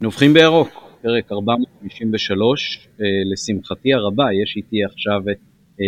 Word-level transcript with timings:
נובחים 0.00 0.34
בירוק, 0.34 0.68
פרק 1.02 1.32
453, 1.32 2.88
אה, 3.00 3.06
לשמחתי 3.32 3.94
הרבה, 3.94 4.24
יש 4.42 4.56
איתי 4.56 4.76
עכשיו 4.84 5.20
את 5.20 5.36
אה, 5.80 5.86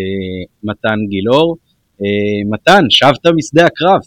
מתן 0.65 0.99
גילאור. 1.09 1.57
אה, 2.03 2.07
מתן, 2.51 2.85
שבת 2.91 3.27
משדה 3.37 3.67
הקרב. 3.67 4.01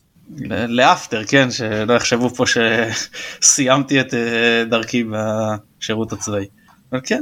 לאפטר, 0.67 1.23
כן, 1.23 1.51
שלא 1.51 1.93
יחשבו 1.93 2.29
פה 2.29 2.43
שסיימתי 3.41 4.01
את 4.01 4.13
דרכי 4.69 5.03
בשירות 5.11 6.13
הצבאי. 6.13 6.45
אבל 6.91 7.01
כן, 7.03 7.21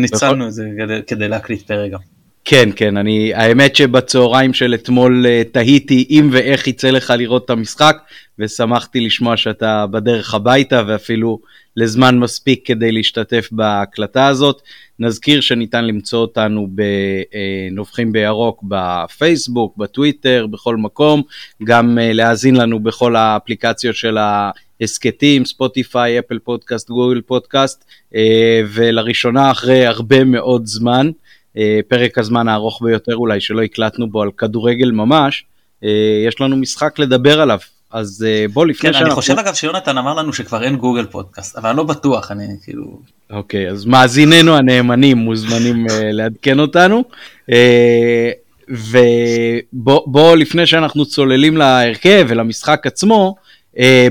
ניצלנו 0.00 0.46
את 0.46 0.52
זה 0.52 0.64
כדי 1.06 1.28
להקליט 1.28 1.62
פרק 1.62 1.92
גם. 1.92 2.17
כן, 2.50 2.68
כן, 2.76 2.96
אני, 2.96 3.34
האמת 3.34 3.76
שבצהריים 3.76 4.54
של 4.54 4.74
אתמול 4.74 5.26
תהיתי 5.52 6.06
אם 6.10 6.28
ואיך 6.32 6.66
יצא 6.66 6.90
לך 6.90 7.12
לראות 7.18 7.44
את 7.44 7.50
המשחק, 7.50 7.96
ושמחתי 8.38 9.00
לשמוע 9.00 9.36
שאתה 9.36 9.86
בדרך 9.86 10.34
הביתה 10.34 10.82
ואפילו 10.86 11.38
לזמן 11.76 12.18
מספיק 12.18 12.66
כדי 12.66 12.92
להשתתף 12.92 13.48
בהקלטה 13.52 14.26
הזאת. 14.26 14.62
נזכיר 14.98 15.40
שניתן 15.40 15.84
למצוא 15.84 16.18
אותנו 16.18 16.68
בנובחים 17.70 18.12
בירוק 18.12 18.62
בפייסבוק, 18.68 19.76
בטוויטר, 19.76 20.46
בכל 20.50 20.76
מקום, 20.76 21.22
גם 21.64 21.98
אה, 21.98 22.12
להאזין 22.12 22.56
לנו 22.56 22.80
בכל 22.80 23.16
האפליקציות 23.16 23.96
של 23.96 24.18
ההסכתים, 24.18 25.44
ספוטיפיי, 25.44 26.18
אפל 26.18 26.38
פודקאסט, 26.38 26.90
גוגל 26.90 27.20
פודקאסט, 27.20 27.84
אה, 28.14 28.60
ולראשונה 28.68 29.50
אחרי 29.50 29.86
הרבה 29.86 30.24
מאוד 30.24 30.66
זמן, 30.66 31.06
אה, 31.06 31.27
פרק 31.88 32.18
הזמן 32.18 32.48
הארוך 32.48 32.82
ביותר 32.82 33.16
אולי 33.16 33.40
שלא 33.40 33.62
הקלטנו 33.62 34.10
בו 34.10 34.22
על 34.22 34.30
כדורגל 34.38 34.90
ממש, 34.90 35.44
יש 36.26 36.40
לנו 36.40 36.56
משחק 36.56 36.98
לדבר 36.98 37.40
עליו, 37.40 37.58
אז 37.90 38.26
uh, 38.26 38.52
בוא 38.52 38.66
לפני 38.66 38.88
כן, 38.88 38.92
שאנחנו... 38.92 39.06
אני 39.06 39.14
חושב 39.14 39.38
אגב 39.38 39.54
שיונתן 39.54 39.98
אמר 39.98 40.14
לנו 40.14 40.32
שכבר 40.32 40.64
אין 40.64 40.76
גוגל 40.76 41.06
פודקאסט, 41.06 41.56
אבל 41.56 41.68
אני 41.68 41.76
לא 41.76 41.82
בטוח, 41.82 42.30
אני 42.30 42.44
כאילו... 42.64 43.00
אוקיי, 43.30 43.70
אז 43.70 43.84
מאזיננו 43.84 44.56
הנאמנים 44.56 45.16
מוזמנים 45.16 45.86
לעדכן 46.12 46.60
אותנו. 46.60 47.04
ובוא 48.68 50.36
לפני 50.36 50.66
שאנחנו 50.66 51.06
צוללים 51.06 51.56
להרכב 51.56 52.26
ולמשחק 52.28 52.86
עצמו, 52.86 53.34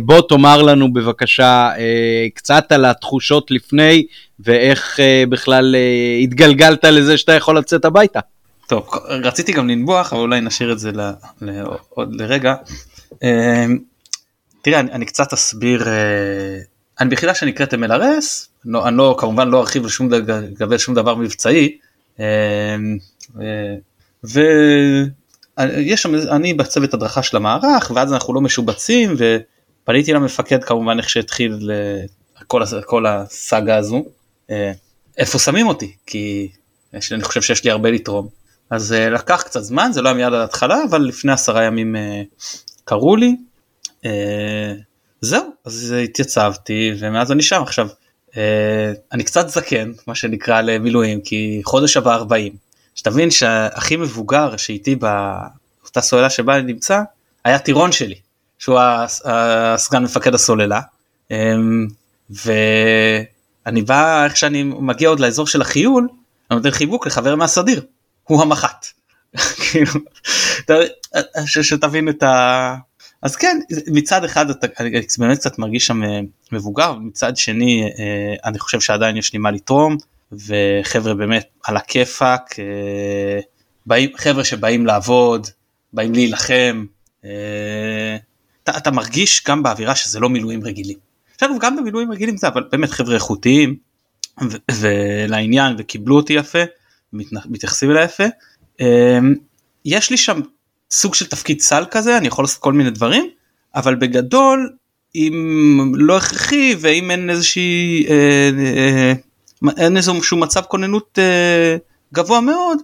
בוא 0.02 0.22
תאמר 0.30 0.62
לנו 0.62 0.94
בבקשה 0.94 1.70
uh, 1.76 1.80
קצת 2.34 2.72
על 2.72 2.86
התחושות 2.86 3.52
לפני 3.52 4.06
ואיך 4.40 5.00
uh, 5.00 5.30
בכלל 5.30 5.76
התגלגלת 6.23 6.86
לזה 6.86 7.18
שאתה 7.18 7.34
יכול 7.34 7.58
לצאת 7.58 7.86
הביתה. 7.86 8.20
טוב, 8.68 8.90
רציתי 9.08 9.52
גם 9.52 9.70
לנבוח, 9.70 10.14
אבל 10.14 10.22
אולי 10.22 10.42
נשאיר 10.42 10.72
את 10.72 10.80
זה 10.80 10.92
לעוד 11.42 12.16
לרגע. 12.16 12.56
אמ, 13.23 13.78
תראה 14.62 14.80
אני, 14.80 14.92
אני 14.92 15.06
קצת 15.06 15.34
אסביר 15.34 15.88
אה, 15.88 15.94
אני 17.00 17.10
ביחידה 17.10 17.36
שנקראת 17.36 17.73
MLRS 17.73 18.48
לא, 18.66 18.88
אני 18.88 18.98
לא 18.98 19.16
כמובן 19.20 19.50
לא 19.50 19.60
ארחיב 19.60 19.86
לשום 19.86 20.10
לגבי 20.12 20.80
שום 20.80 20.95
דבר 20.95 21.16
מבצעי 21.16 21.78
אה, 22.20 22.76
ויש 24.23 26.02
שם 26.02 26.16
אני 26.16 26.54
בצוות 26.54 26.94
הדרכה 26.94 27.23
של 27.23 27.38
המערך 27.38 27.92
ואז 27.95 28.14
אנחנו 28.14 28.34
לא 28.34 28.42
משובצים 28.42 29.16
ופניתי 29.89 30.13
למפקד 30.13 30.63
כמובן 30.63 30.97
איך 30.97 31.09
שהתחיל 31.09 31.71
אה, 31.71 32.83
כל, 32.85 33.05
הסאגה 33.05 33.77
הזו. 33.77 34.05
איפה 35.17 35.39
שמים 35.39 35.67
אותי? 35.67 35.95
כי 36.05 36.49
אני 37.11 37.23
חושב 37.23 37.41
שיש 37.41 37.63
לי 37.63 37.71
הרבה 37.71 37.91
לתרום. 37.91 38.27
אז 38.69 38.91
לקח 38.91 39.41
קצת 39.41 39.61
זמן 39.61 39.89
זה 39.93 40.02
לא 40.02 40.09
היה 40.09 40.15
מיד 40.17 40.27
על 40.27 40.41
ההתחלה 40.41 40.77
אבל 40.89 41.02
לפני 41.02 41.31
עשרה 41.31 41.63
ימים 41.63 41.95
קראו 42.88 43.15
לי, 43.15 43.35
אה, 44.05 44.73
זהו, 45.21 45.43
אז 45.65 45.95
התייצבתי 46.03 46.91
ומאז 46.99 47.31
אני 47.31 47.43
שם. 47.43 47.61
עכשיו. 47.61 47.88
אה, 48.38 48.91
אני 49.11 49.23
קצת 49.23 49.49
זקן, 49.49 49.91
מה 50.08 50.15
שנקרא 50.15 50.61
למילואים, 50.61 51.21
כי 51.21 51.61
חודש 51.63 51.97
הבא 51.97 52.15
40. 52.15 52.55
שתבין 52.95 53.31
שהכי 53.31 53.97
מבוגר 53.97 54.58
שאיתי 54.58 54.95
באותה 54.95 56.02
סוללה 56.02 56.30
שבה 56.30 56.55
אני 56.55 56.73
נמצא, 56.73 57.02
היה 57.45 57.59
טירון 57.59 57.92
שלי, 57.92 58.15
שהוא 58.60 58.80
הסגן 59.26 60.04
מפקד 60.04 60.36
הסוללה. 60.36 60.82
אה, 61.32 61.54
ואני 62.30 63.82
בא, 63.82 64.26
איך 64.26 64.38
שאני 64.38 64.64
מגיע 64.64 65.10
עוד 65.10 65.20
לאזור 65.20 65.48
של 65.48 65.62
החיול, 65.62 66.08
אני 66.52 66.58
נותן 66.58 66.72
חיבוק 66.72 67.08
לחבר 67.08 67.36
מהסדיר, 67.36 67.86
הוא 68.23 68.42
המח"ט. 68.42 68.86
כאילו, 69.72 69.92
שתבין 71.45 72.10
את 72.10 72.23
ה... 72.23 72.76
אז 73.22 73.36
כן 73.36 73.60
מצד 73.88 74.23
אחד 74.23 74.50
אתה 74.50 74.68
באמת 75.18 75.38
קצת 75.38 75.60
מרגיש 75.60 75.88
שם 75.88 76.04
אה, 76.04 76.20
מבוגר 76.52 76.94
מצד 76.94 77.38
שני 77.38 77.84
אה, 78.00 78.36
אני 78.45 78.60
חושב 78.60 78.80
שעדיין 78.80 79.18
יש 79.18 79.34
לי 79.34 79.39
מה 79.39 79.52
לתרום 79.52 79.98
וחבר'ה 80.32 81.14
באמת 81.14 81.45
על 81.64 81.78
הכיפאק 81.78 82.60
אה, 82.60 83.39
חבר'ה 84.18 84.44
שבאים 84.44 84.86
לעבוד 84.86 85.48
באים 85.94 86.14
להילחם 86.14 86.86
אתה, 88.70 88.78
אתה 88.78 88.92
מרגיש 88.92 89.44
גם 89.48 89.64
באווירה 89.64 89.95
שזה 89.95 90.20
לא 90.20 90.30
מילואים 90.30 90.64
רגילים. 90.64 90.98
עכשיו 91.33 91.50
גם 91.60 91.76
במילואים 91.76 92.11
רגילים 92.11 92.38
זה 92.38 92.48
אבל 92.48 92.64
באמת 92.72 92.89
חבר'ה 92.89 93.16
איכותיים 93.16 93.76
ולעניין 94.72 95.76
וקיבלו 95.78 96.16
אותי 96.16 96.33
יפה 96.33 96.60
מתייחסים 97.45 97.92
אליי 97.92 98.06
יפה 98.06 98.23
יש 99.86 100.10
לי 100.10 100.17
שם 100.17 100.42
סוג 100.92 101.16
של 101.16 101.26
תפקיד 101.26 101.61
סל 101.61 101.86
כזה 101.92 102.17
אני 102.17 102.27
יכול 102.27 102.44
לעשות 102.44 102.61
כל 102.61 102.73
מיני 102.73 102.89
דברים 102.89 103.30
אבל 103.76 103.95
בגדול 103.95 104.70
אם 105.16 105.92
לא 105.95 106.17
הכרחי 106.17 106.76
ואם 106.80 107.11
אין 107.11 107.30
איזושהי 107.30 108.06
אה, 108.10 108.50
אה, 108.58 109.14
אין 109.77 109.98
איזשהו 109.98 110.38
מצב 110.38 110.61
כוננות 110.61 111.20
אה, 111.20 111.77
גבוה 112.14 112.42
מאוד 112.42 112.77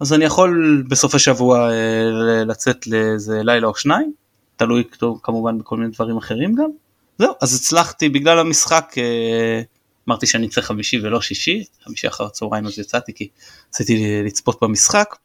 אז 0.00 0.12
אני 0.12 0.24
יכול 0.24 0.84
בסופי 0.88 1.18
שבוע 1.18 1.70
אה, 1.70 2.44
לצאת 2.44 2.86
לאיזה 2.86 3.40
לילה 3.42 3.66
או 3.66 3.74
שניים 3.74 4.12
תלוי 4.60 4.84
כמובן 5.22 5.58
בכל 5.58 5.76
מיני 5.76 5.90
דברים 5.90 6.16
אחרים 6.16 6.54
גם 6.54 6.70
זהו 7.18 7.32
אז 7.40 7.54
הצלחתי 7.54 8.08
בגלל 8.08 8.38
המשחק 8.38 8.94
אה, 8.98 9.62
אמרתי 10.08 10.26
שאני 10.26 10.48
צריך 10.48 10.66
חמישי 10.66 11.00
ולא 11.02 11.20
שישי 11.20 11.64
חמישי 11.84 12.08
אחר 12.08 12.24
הצהריים 12.24 12.66
אז 12.66 12.78
יצאתי 12.78 13.14
כי 13.14 13.28
רציתי 13.68 14.22
לצפות 14.24 14.58
במשחק 14.62 15.16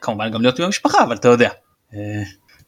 כמובן 0.00 0.30
גם 0.32 0.42
להיות 0.42 0.58
עם 0.58 0.64
המשפחה 0.64 1.04
אבל 1.04 1.16
אתה 1.16 1.28
יודע 1.28 1.50
אה, 1.94 2.22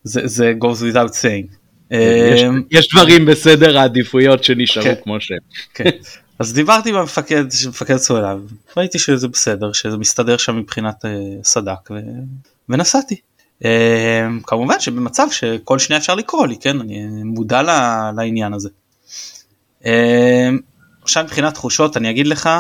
זה, 0.04 0.20
זה 0.24 0.52
goes 0.60 0.92
without 0.92 1.10
saying. 1.10 1.54
יש, 1.90 2.42
אה, 2.42 2.48
יש 2.70 2.88
דברים 2.88 3.26
בסדר 3.26 3.78
העדיפויות 3.78 4.44
שנשארו 4.44 4.84
כן, 4.84 4.94
כמו 5.02 5.20
שהם. 5.20 5.38
כן. 5.74 5.90
אז 6.38 6.52
דיברתי 6.52 6.92
במפקד 6.92 7.44
מפקד 7.68 7.96
סוללה 7.96 8.34
ראיתי 8.76 8.98
שזה 8.98 9.28
בסדר 9.28 9.72
שזה 9.72 9.96
מסתדר 9.96 10.36
שם 10.36 10.56
מבחינת 10.56 11.04
סדק 11.42 11.90
ו... 11.90 11.94
ונסעתי. 12.68 13.20
Uh, 13.62 13.66
כמובן 14.42 14.80
שבמצב 14.80 15.26
שכל 15.30 15.78
שנייה 15.78 15.98
אפשר 15.98 16.14
לקרוא 16.14 16.46
לי 16.46 16.56
כן 16.56 16.80
אני 16.80 17.06
מודע 17.24 17.62
לעניין 18.16 18.52
הזה. 18.52 18.68
Uh, 19.82 19.86
עכשיו 21.02 21.24
מבחינת 21.24 21.54
תחושות 21.54 21.96
אני 21.96 22.10
אגיד 22.10 22.26
לך 22.26 22.50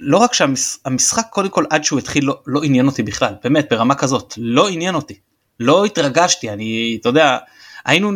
לא 0.00 0.16
רק 0.16 0.34
שהמשחק 0.34 1.26
קודם 1.30 1.48
כל 1.48 1.64
עד 1.70 1.84
שהוא 1.84 1.98
התחיל 1.98 2.24
לא, 2.24 2.40
לא 2.46 2.62
עניין 2.62 2.86
אותי 2.86 3.02
בכלל 3.02 3.34
באמת 3.44 3.66
ברמה 3.70 3.94
כזאת 3.94 4.34
לא 4.36 4.68
עניין 4.68 4.94
אותי 4.94 5.14
לא 5.60 5.84
התרגשתי 5.84 6.50
אני 6.50 6.98
אתה 7.00 7.08
יודע 7.08 7.38
היינו 7.84 8.12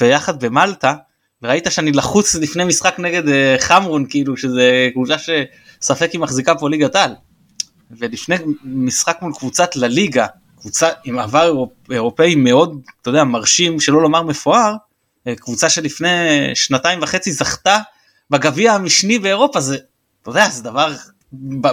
ביחד 0.00 0.44
במלטה 0.44 0.94
וראית 1.42 1.66
שאני 1.70 1.92
לחוץ 1.92 2.34
לפני 2.34 2.64
משחק 2.64 2.94
נגד 2.98 3.28
אה, 3.28 3.56
חמרון 3.58 4.06
כאילו 4.10 4.36
שזה 4.36 4.88
קבוצה 4.92 5.14
שספק 5.18 6.12
היא 6.12 6.20
מחזיקה 6.20 6.54
פה 6.54 6.70
ליגת 6.70 6.96
על. 6.96 7.14
ולפני 7.90 8.36
משחק 8.64 9.18
מול 9.22 9.32
קבוצת 9.38 9.76
לליגה 9.76 10.26
קבוצה 10.64 10.88
עם 11.04 11.18
עבר 11.18 11.64
אירופאי 11.90 12.34
מאוד 12.34 12.80
אתה 13.02 13.10
יודע 13.10 13.24
מרשים 13.24 13.80
שלא 13.80 14.02
לומר 14.02 14.22
מפואר 14.22 14.74
אה, 15.26 15.34
קבוצה 15.36 15.68
שלפני 15.68 16.08
שנתיים 16.54 17.02
וחצי 17.02 17.32
זכתה 17.32 17.78
בגביע 18.30 18.72
המשני 18.72 19.18
באירופה 19.18 19.60
זה 19.60 19.76
אתה 20.22 20.30
יודע 20.30 20.48
זה 20.48 20.62
דבר 20.62 20.92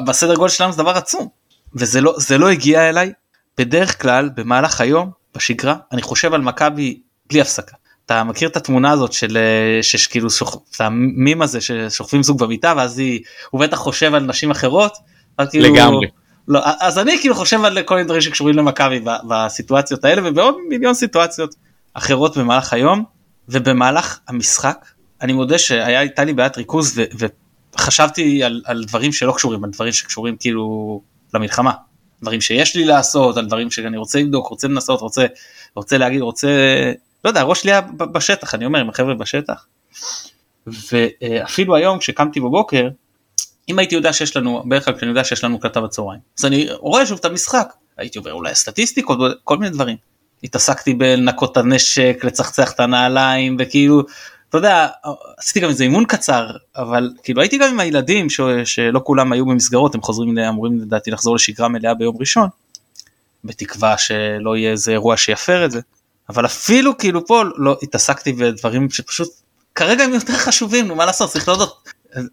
בסדר 0.06 0.36
גודל 0.36 0.50
שלנו 0.50 0.72
זה 0.72 0.78
דבר 0.78 0.92
עצום 0.92 1.28
וזה 1.74 2.02
לא 2.02 2.16
לא 2.40 2.50
הגיע 2.50 2.90
אליי 2.90 3.12
בדרך 3.58 4.02
כלל 4.02 4.30
במהלך 4.36 4.82
היום 4.82 5.12
בשגרה 5.36 5.76
אני 5.92 6.02
חושב 6.02 6.34
על 6.34 6.42
מכבי 6.42 7.00
בלי 7.30 7.42
הפסקה. 7.42 7.76
אתה 8.06 8.24
מכיר 8.24 8.50
את 8.50 8.58
התמונה 8.58 8.92
הזאת 8.92 9.14
של 9.14 9.38
אה, 9.38 9.84
שכאילו 9.84 10.28
את 10.76 10.82
המים 10.82 11.42
הזה 11.42 11.62
ששוכבים 11.62 12.24
זוג 12.24 12.40
במיטה 12.40 12.74
ואז 12.78 12.98
היא 12.98 13.22
הוא 13.50 13.62
בטח 13.62 13.78
חושב 13.78 14.14
על 14.14 14.24
נשים 14.24 14.52
אחרות. 14.52 14.94
כאילו, 15.52 15.74
לגמרי. 15.74 16.08
לא, 16.48 16.60
אז 16.80 17.00
אני 17.00 17.18
כאילו 17.20 17.36
חושב 17.36 17.66
על 17.66 17.84
כל 17.84 17.96
מיני 17.96 18.06
דברים 18.06 18.22
שקשורים 18.22 18.56
למכבי 18.56 19.00
בסיטואציות 19.30 20.06
האלה 20.06 20.30
ובעוד 20.30 20.56
מיליון 20.70 20.94
סיטואציות 20.94 21.56
אחרות 21.94 22.38
במהלך 22.38 22.74
היום 22.74 23.04
ובמהלך 23.50 24.20
המשחק 24.28 24.86
אני 25.22 25.34
מודה 25.34 25.58
שהייתה 25.58 26.24
לי 26.24 26.34
בעיית 26.34 26.58
ריכוז 26.58 27.02
וחשבתי 27.76 28.44
על, 28.44 28.62
על 28.66 28.84
דברים 28.84 29.12
שלא 29.12 29.32
קשורים 29.32 29.64
על 29.64 29.70
דברים 29.70 29.94
שקשורים 29.94 30.38
כאילו 30.38 31.02
למלחמה 31.34 31.72
דברים 32.22 32.42
שיש 32.42 32.76
לי 32.76 32.86
לעשות, 32.86 33.38
על 33.38 33.46
דברים 33.46 33.72
שאני 33.72 33.98
רוצה 33.98 34.20
לבדוק, 34.20 34.48
רוצה 34.48 34.68
לנסות, 34.68 35.02
רוצה, 35.02 35.26
רוצה 35.76 35.98
להגיד, 35.98 36.22
רוצה, 36.22 36.48
לא 37.26 37.30
יודע, 37.30 37.42
הראש 37.42 37.62
שלי 37.62 37.72
היה 37.72 37.82
בשטח, 37.82 38.56
אני 38.56 38.66
אומר, 38.66 38.80
עם 38.80 38.90
החבר'ה 38.90 39.14
בשטח. 39.14 39.66
ואפילו 40.68 41.76
היום 41.76 42.00
כשקמתי 42.00 42.40
בבוקר, 42.40 42.88
אם 43.70 43.80
הייתי 43.80 43.96
יודע 43.96 44.14
שיש 44.14 44.38
לנו, 44.38 44.64
בערך 44.66 44.86
כלל 44.86 44.98
כשאני 44.98 45.12
יודע 45.12 45.24
שיש 45.24 45.44
לנו 45.44 45.60
קלטה 45.60 45.82
בצהריים, 45.82 46.20
אז 46.40 46.46
אני 46.46 46.68
רואה 46.80 47.06
שוב 47.06 47.20
את 47.20 47.26
המשחק, 47.26 47.74
הייתי 47.98 48.18
עובר 48.18 48.34
אולי 48.34 48.56
סטטיסטיקות, 48.56 49.20
כל 49.44 49.58
מיני 49.58 49.72
דברים. 49.72 49.98
התעסקתי 50.44 50.94
בלנקות 50.94 51.52
את 51.52 51.58
הנשק, 51.58 52.20
לצחצח 52.24 52.72
את 52.72 52.80
הנעליים, 52.80 53.58
וכאילו, 53.60 54.02
אתה 54.50 54.58
יודע, 54.58 54.88
עשיתי 55.38 55.60
גם 55.60 55.70
איזה 55.70 55.84
אימון 55.84 56.06
קצר, 56.06 56.48
אבל 56.76 57.12
כאילו 57.24 57.42
הייתי 57.42 57.58
גם 57.58 57.70
עם 57.70 57.80
הילדים 57.80 58.30
ש, 58.30 58.42
שלא 58.66 59.02
כולם 59.04 59.32
היו 59.32 59.46
במסגרות, 59.46 59.96
הם 59.96 60.02
חוזרים, 60.02 60.38
אמורים 60.38 60.80
לדעתי 60.80 61.12
לחזור 61.12 61.36
לשגרה 61.36 61.68
מלאה 61.68 61.94
ביום 61.94 62.16
ראשון, 62.20 62.48
בתקווה 63.44 63.98
שלא 63.98 64.58
יהיה 64.58 64.72
איזה 64.72 64.92
אירוע 64.92 65.18
שיפר 65.18 65.66
את 65.66 65.72
זה, 65.72 65.80
אבל 66.30 66.46
אפילו 66.46 66.98
כאילו 66.98 67.28
פה 67.28 67.44
לא 67.58 67.78
התעסקתי 67.84 68.34
בדברים 68.34 68.90
שפשוט 68.90 69.30
כרגע 69.76 70.04
הם 70.04 70.14
יותר 70.14 70.34
חשובים, 70.34 70.88
נו 70.88 70.96
מה 70.96 71.06
לעשות, 71.06 71.30
צריך 71.30 71.48
להודות. 71.48 71.90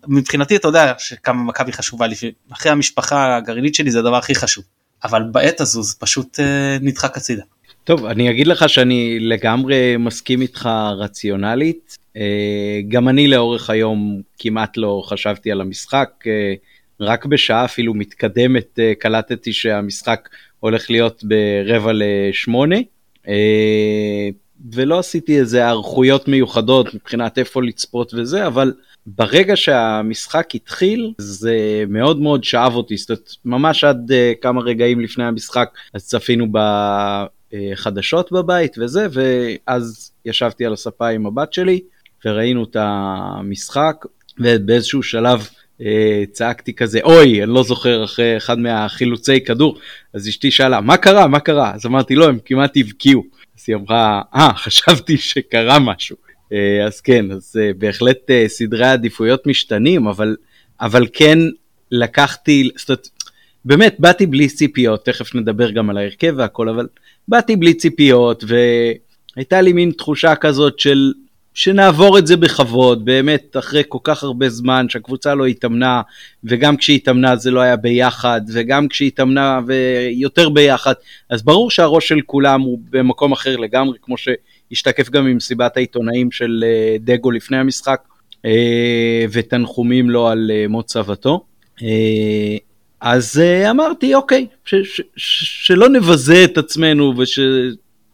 מבחינתי 0.08 0.56
אתה 0.56 0.68
יודע 0.68 0.92
שכמה 0.98 1.42
מכבי 1.42 1.72
חשובה 1.72 2.06
לי, 2.06 2.14
אחרי 2.52 2.72
המשפחה 2.72 3.36
הגרעינית 3.36 3.74
שלי 3.74 3.90
זה 3.90 3.98
הדבר 3.98 4.16
הכי 4.16 4.34
חשוב, 4.34 4.64
אבל 5.04 5.22
בעת 5.32 5.60
הזו 5.60 5.82
זה 5.82 5.94
פשוט 5.98 6.40
אה, 6.40 6.76
נדחק 6.80 7.16
הצידה. 7.16 7.42
טוב, 7.84 8.04
אני 8.04 8.30
אגיד 8.30 8.46
לך 8.46 8.68
שאני 8.68 9.18
לגמרי 9.20 9.96
מסכים 9.96 10.40
איתך 10.40 10.68
רציונלית. 10.96 11.96
אה, 12.16 12.80
גם 12.88 13.08
אני 13.08 13.28
לאורך 13.28 13.70
היום 13.70 14.22
כמעט 14.38 14.76
לא 14.76 15.02
חשבתי 15.06 15.52
על 15.52 15.60
המשחק, 15.60 16.10
אה, 16.26 16.54
רק 17.00 17.26
בשעה 17.26 17.64
אפילו 17.64 17.94
מתקדמת 17.94 18.78
קלטתי 18.98 19.52
שהמשחק 19.52 20.28
הולך 20.60 20.90
להיות 20.90 21.24
ברבע 21.24 21.92
לשמונה, 21.94 22.76
ולא 24.72 24.98
עשיתי 24.98 25.38
איזה 25.38 25.58
היערכויות 25.58 26.28
מיוחדות 26.28 26.94
מבחינת 26.94 27.38
איפה 27.38 27.62
לצפות 27.62 28.14
וזה, 28.14 28.46
אבל 28.46 28.72
ברגע 29.16 29.56
שהמשחק 29.56 30.54
התחיל 30.54 31.12
זה 31.18 31.84
מאוד 31.88 32.20
מאוד 32.20 32.44
שאב 32.44 32.74
אותי, 32.74 32.96
זאת 32.96 33.10
אומרת 33.10 33.30
ממש 33.44 33.84
עד 33.84 34.12
כמה 34.40 34.60
רגעים 34.60 35.00
לפני 35.00 35.24
המשחק 35.24 35.68
אז 35.94 36.06
צפינו 36.06 36.46
בחדשות 37.52 38.32
בבית 38.32 38.76
וזה, 38.78 39.06
ואז 39.12 40.12
ישבתי 40.24 40.66
על 40.66 40.72
הספה 40.72 41.08
עם 41.08 41.26
הבת 41.26 41.52
שלי. 41.52 41.80
וראינו 42.24 42.64
את 42.64 42.76
המשחק, 42.80 44.04
ובאיזשהו 44.38 45.02
שלב 45.02 45.48
אה, 45.80 46.24
צעקתי 46.32 46.74
כזה, 46.74 47.00
אוי, 47.04 47.42
אני 47.42 47.52
לא 47.52 47.62
זוכר, 47.62 48.04
אחרי 48.04 48.36
אחד 48.36 48.58
מהחילוצי 48.58 49.44
כדור, 49.44 49.78
אז 50.14 50.28
אשתי 50.28 50.50
שאלה, 50.50 50.80
מה 50.80 50.96
קרה, 50.96 51.26
מה 51.26 51.40
קרה? 51.40 51.74
אז 51.74 51.86
אמרתי, 51.86 52.14
לא, 52.14 52.28
הם 52.28 52.38
כמעט 52.44 52.72
הבקיעו. 52.76 53.24
אז 53.58 53.64
היא 53.68 53.76
אמרה, 53.76 54.22
אה, 54.34 54.54
חשבתי 54.54 55.16
שקרה 55.16 55.78
משהו. 55.78 56.16
אה, 56.52 56.86
אז 56.86 57.00
כן, 57.00 57.30
אז 57.30 57.56
אה, 57.60 57.70
בהחלט 57.78 58.30
אה, 58.30 58.44
סדרי 58.48 58.86
העדיפויות 58.86 59.46
משתנים, 59.46 60.06
אבל, 60.06 60.36
אבל 60.80 61.06
כן 61.12 61.38
לקחתי, 61.90 62.70
זאת 62.76 62.88
אומרת, 62.88 63.08
באמת 63.64 63.96
באתי 63.98 64.26
בלי 64.26 64.48
ציפיות, 64.48 65.04
תכף 65.04 65.34
נדבר 65.34 65.70
גם 65.70 65.90
על 65.90 65.98
ההרכב 65.98 66.34
והכל, 66.36 66.68
אבל 66.68 66.86
באתי 67.28 67.56
בלי 67.56 67.74
ציפיות, 67.74 68.44
והייתה 69.36 69.60
לי 69.60 69.72
מין 69.72 69.90
תחושה 69.90 70.34
כזאת 70.34 70.78
של 70.78 71.12
שנעבור 71.54 72.18
את 72.18 72.26
זה 72.26 72.36
בכבוד, 72.36 73.04
באמת 73.04 73.56
אחרי 73.58 73.82
כל 73.88 73.98
כך 74.02 74.22
הרבה 74.22 74.48
זמן 74.48 74.88
שהקבוצה 74.88 75.34
לא 75.34 75.46
התאמנה, 75.46 76.02
וגם 76.44 76.76
כשהיא 76.76 76.96
התאמנה 76.96 77.36
זה 77.36 77.50
לא 77.50 77.60
היה 77.60 77.76
ביחד, 77.76 78.40
וגם 78.52 78.88
כשהיא 78.88 79.06
התאמנה 79.06 79.60
ויותר 79.66 80.48
ביחד, 80.48 80.92
אז 81.30 81.42
ברור 81.42 81.70
שהראש 81.70 82.08
של 82.08 82.20
כולם 82.26 82.60
הוא 82.60 82.78
במקום 82.90 83.32
אחר 83.32 83.56
לגמרי, 83.56 83.98
כמו 84.02 84.16
שהשתקף 84.70 85.10
גם 85.10 85.26
ממסיבת 85.26 85.76
העיתונאים 85.76 86.30
של 86.30 86.64
אה, 86.66 86.96
דגו 87.00 87.30
לפני 87.30 87.56
המשחק, 87.56 88.00
אה, 88.44 89.24
ותנחומים 89.32 90.10
לו 90.10 90.28
על 90.28 90.50
אה, 90.54 90.68
מות 90.68 90.90
סבתו. 90.90 91.44
אז 93.00 93.42
אמרתי, 93.70 94.14
אוקיי, 94.14 94.46
ש- 94.64 94.74
ש- 94.74 95.02
שלא 95.66 95.88
נבזה 95.88 96.44
את 96.44 96.58
עצמנו 96.58 97.14
וש... 97.18 97.38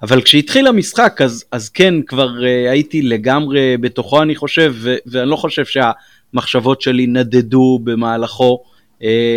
אבל 0.02 0.22
כשהתחיל 0.22 0.66
המשחק 0.66 1.20
אז, 1.24 1.44
אז 1.52 1.68
כן 1.68 1.94
כבר 2.06 2.30
הייתי 2.70 3.02
לגמרי 3.02 3.76
בתוכו 3.76 4.22
אני 4.22 4.36
חושב 4.36 4.74
ו- 4.76 4.96
ואני 5.06 5.30
לא 5.30 5.36
חושב 5.36 5.64
שהמחשבות 5.64 6.80
שלי 6.80 7.06
נדדו 7.06 7.80
במהלכו 7.84 8.62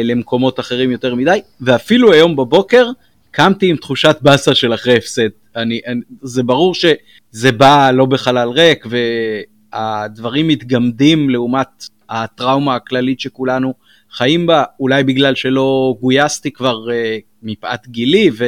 למקומות 0.04 0.60
אחרים 0.60 0.92
יותר 0.92 1.16
מדי 1.16 1.40
ואפילו 1.62 2.14
היום 2.14 2.36
בבוקר 2.36 2.90
קמתי 3.32 3.70
עם 3.70 3.76
תחושת 3.76 4.18
באסה 4.22 4.56
של 4.56 4.74
אחרי 4.74 4.98
הפסד. 4.98 5.30
אני, 5.58 5.80
אני, 5.88 6.02
זה 6.22 6.44
ברור 6.44 6.74
שזה 6.74 7.52
בא 7.52 7.92
לא 7.92 8.06
בחלל 8.06 8.50
ריק 8.50 8.86
והדברים 9.74 10.48
מתגמדים 10.48 11.30
לעומת 11.30 11.68
הטראומה 12.10 12.76
הכללית 12.76 13.20
שכולנו 13.20 13.74
חיים 14.12 14.48
בה 14.48 14.64
אולי 14.80 15.04
בגלל 15.04 15.36
שלא 15.36 15.96
גויסתי 16.00 16.52
כבר 16.52 16.86
uh, 16.88 16.92
מפאת 17.44 17.88
גילי 17.88 18.30
ו... 18.38 18.46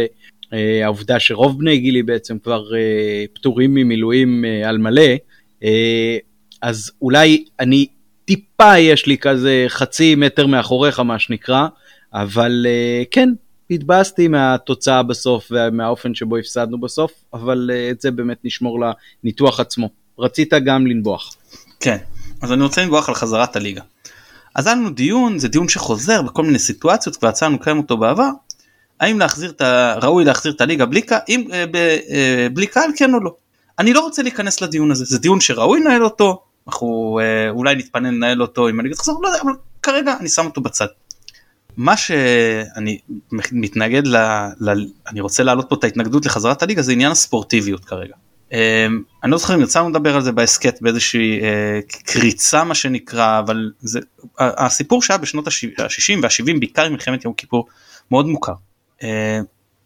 אה, 0.53 1.19
שרוב 1.19 1.59
בני 1.59 1.77
גילי 1.77 2.03
בעצם 2.03 2.39
כבר 2.39 2.75
אה, 2.75 3.25
פטורים 3.33 3.73
ממילואים 3.73 4.45
אה, 4.45 4.69
על 4.69 4.77
מלא, 4.77 5.11
אז 6.61 6.91
אולי 7.01 7.43
אני 7.59 7.87
טיפה 8.25 8.77
יש 8.77 9.05
לי 9.05 9.17
כזה 9.17 9.65
חצי 9.67 10.15
מטר 10.15 10.47
מאחוריך 10.47 10.99
מה 10.99 11.19
שנקרא, 11.19 11.67
אבל 12.13 12.65
כן, 13.11 13.29
התבאסתי 13.71 14.27
מהתוצאה 14.27 15.03
בסוף 15.03 15.47
ומהאופן 15.51 16.15
שבו 16.15 16.37
הפסדנו 16.37 16.79
בסוף, 16.79 17.11
אבל 17.33 17.71
את 17.91 18.01
זה 18.01 18.11
באמת 18.11 18.37
נשמור 18.43 18.79
לניתוח 19.23 19.59
עצמו. 19.59 19.89
רצית 20.19 20.53
גם 20.65 20.87
לנבוח. 20.87 21.35
כן, 21.79 21.97
אז 22.41 22.51
אני 22.51 22.63
רוצה 22.63 22.81
לנבוח 22.81 23.09
על 23.09 23.15
חזרת 23.15 23.55
הליגה. 23.55 23.81
אז 24.55 24.67
היה 24.67 24.75
לנו 24.75 24.89
דיון, 24.89 25.39
זה 25.39 25.47
דיון 25.47 25.69
שחוזר 25.69 26.21
בכל 26.21 26.43
מיני 26.43 26.59
סיטואציות, 26.59 27.15
כבר 27.15 27.29
יצאנו 27.29 27.55
לקיים 27.55 27.77
אותו 27.77 27.97
בעבר, 27.97 28.29
האם 28.99 29.19
להחזיר 29.19 29.49
את 29.49 29.61
ה... 29.61 29.95
ראוי 30.01 30.25
להחזיר 30.25 30.51
את 30.51 30.61
הליגה 30.61 30.85
בלי, 30.85 31.01
אם, 31.29 31.47
אה, 31.53 31.65
ב, 31.71 31.75
אה, 31.75 32.47
בלי 32.53 32.67
קהל 32.67 32.91
כן 32.95 33.13
או 33.13 33.19
לא. 33.19 33.35
אני 33.79 33.93
לא 33.93 33.99
רוצה 33.99 34.23
להיכנס 34.23 34.61
לדיון 34.61 34.91
הזה 34.91 35.05
זה 35.05 35.19
דיון 35.19 35.41
שראוי 35.41 35.79
לנהל 35.79 36.03
אותו 36.03 36.43
אנחנו 36.67 37.19
אה, 37.21 37.49
אולי 37.49 37.75
נתפנה 37.75 38.11
לנהל 38.11 38.41
אותו 38.41 38.69
אם 38.69 38.79
אני 38.79 38.89
תחזור 38.89 39.23
לא 39.23 39.27
יודע 39.27 39.41
אבל 39.41 39.51
כרגע 39.83 40.15
אני 40.19 40.29
שם 40.29 40.45
אותו 40.45 40.61
בצד. 40.61 40.85
מה 41.79 41.97
שאני 41.97 42.97
מתנגד 43.51 44.07
ל... 44.07 44.17
ל... 44.59 44.85
אני 45.07 45.21
רוצה 45.21 45.43
להעלות 45.43 45.69
פה 45.69 45.75
את 45.75 45.83
ההתנגדות 45.83 46.25
לחזרת 46.25 46.63
הליגה 46.63 46.81
זה 46.81 46.91
עניין 46.91 47.11
הספורטיביות 47.11 47.85
כרגע. 47.85 48.13
אני 49.23 49.31
לא 49.31 49.37
זוכר 49.37 49.55
אם 49.55 49.61
יצאנו 49.61 49.89
לדבר 49.89 50.15
על 50.15 50.21
זה 50.21 50.31
בהסכת 50.31 50.81
באיזושהי 50.81 51.39
קריצה 52.05 52.63
מה 52.63 52.75
שנקרא 52.75 53.39
אבל 53.39 53.71
זה 53.79 53.99
הסיפור 54.39 55.01
שהיה 55.01 55.17
בשנות 55.17 55.47
ה-60 55.47 56.19
וה-70 56.21 56.59
בעיקר 56.59 56.85
עם 56.85 56.93
מלחמת 56.93 57.25
יום 57.25 57.33
כיפור 57.33 57.67
מאוד 58.11 58.25
מוכר. 58.25 58.53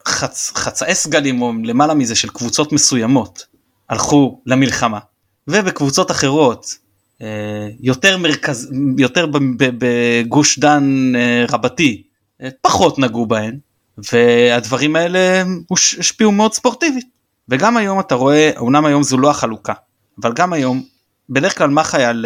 חצ, 0.08 0.52
חצאי 0.56 0.96
סגלים 0.96 1.42
או 1.42 1.54
למעלה 1.64 1.94
מזה 1.94 2.16
של 2.16 2.30
קבוצות 2.30 2.72
מסוימות 2.72 3.46
הלכו 3.90 4.42
למלחמה 4.46 5.00
ובקבוצות 5.48 6.12
אחרות 6.12 6.78
יותר 7.80 8.18
מרכז 8.18 8.72
יותר 8.98 9.26
בגוש 9.58 10.60
דן 10.60 11.14
אה, 11.16 11.46
רבתי 11.50 12.04
אה, 12.42 12.50
פחות 12.62 13.00
נגעו 13.00 13.26
בהן 13.26 13.58
והדברים 13.98 14.96
האלה 14.96 15.44
השפיעו 15.72 16.32
מאוד 16.32 16.54
ספורטיבית. 16.54 17.06
וגם 17.50 17.78
היום 17.78 18.00
אתה 18.00 18.16
רואה 18.16 18.52
אמנם 18.60 18.86
היום 18.86 19.04
זו 19.04 19.18
לא 19.18 19.30
החלוקה 19.30 19.74
אבל 20.22 20.34
גם 20.34 20.54
היום 20.54 20.84
בדרך 21.30 21.58
כלל 21.58 21.70
מה 21.70 21.84
חייל 21.84 22.26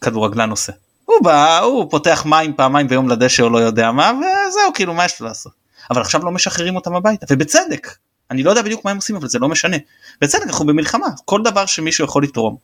כדורגלן 0.00 0.50
עושה? 0.50 0.72
הוא 1.04 1.16
בא 1.24 1.58
הוא 1.58 1.90
פותח 1.90 2.24
מים 2.26 2.52
פעמיים 2.56 2.88
ביום 2.88 3.08
לדשא 3.08 3.42
או 3.42 3.50
לא 3.50 3.58
יודע 3.58 3.92
מה 3.92 4.12
וזהו 4.12 4.72
כאילו 4.74 4.94
מה 4.94 5.04
יש 5.04 5.20
לו 5.20 5.26
לעשות. 5.26 5.52
אבל 5.90 6.00
עכשיו 6.00 6.24
לא 6.24 6.30
משחררים 6.30 6.76
אותם 6.76 6.94
הביתה 6.94 7.26
ובצדק. 7.30 7.88
אני 8.30 8.42
לא 8.42 8.50
יודע 8.50 8.62
בדיוק 8.62 8.84
מה 8.84 8.90
הם 8.90 8.96
עושים 8.96 9.16
אבל 9.16 9.28
זה 9.28 9.38
לא 9.38 9.48
משנה. 9.48 9.76
בצדק 10.20 10.46
אנחנו 10.46 10.66
במלחמה. 10.66 11.06
כל 11.24 11.42
דבר 11.42 11.66
שמישהו 11.66 12.04
יכול 12.04 12.22
לתרום 12.22 12.56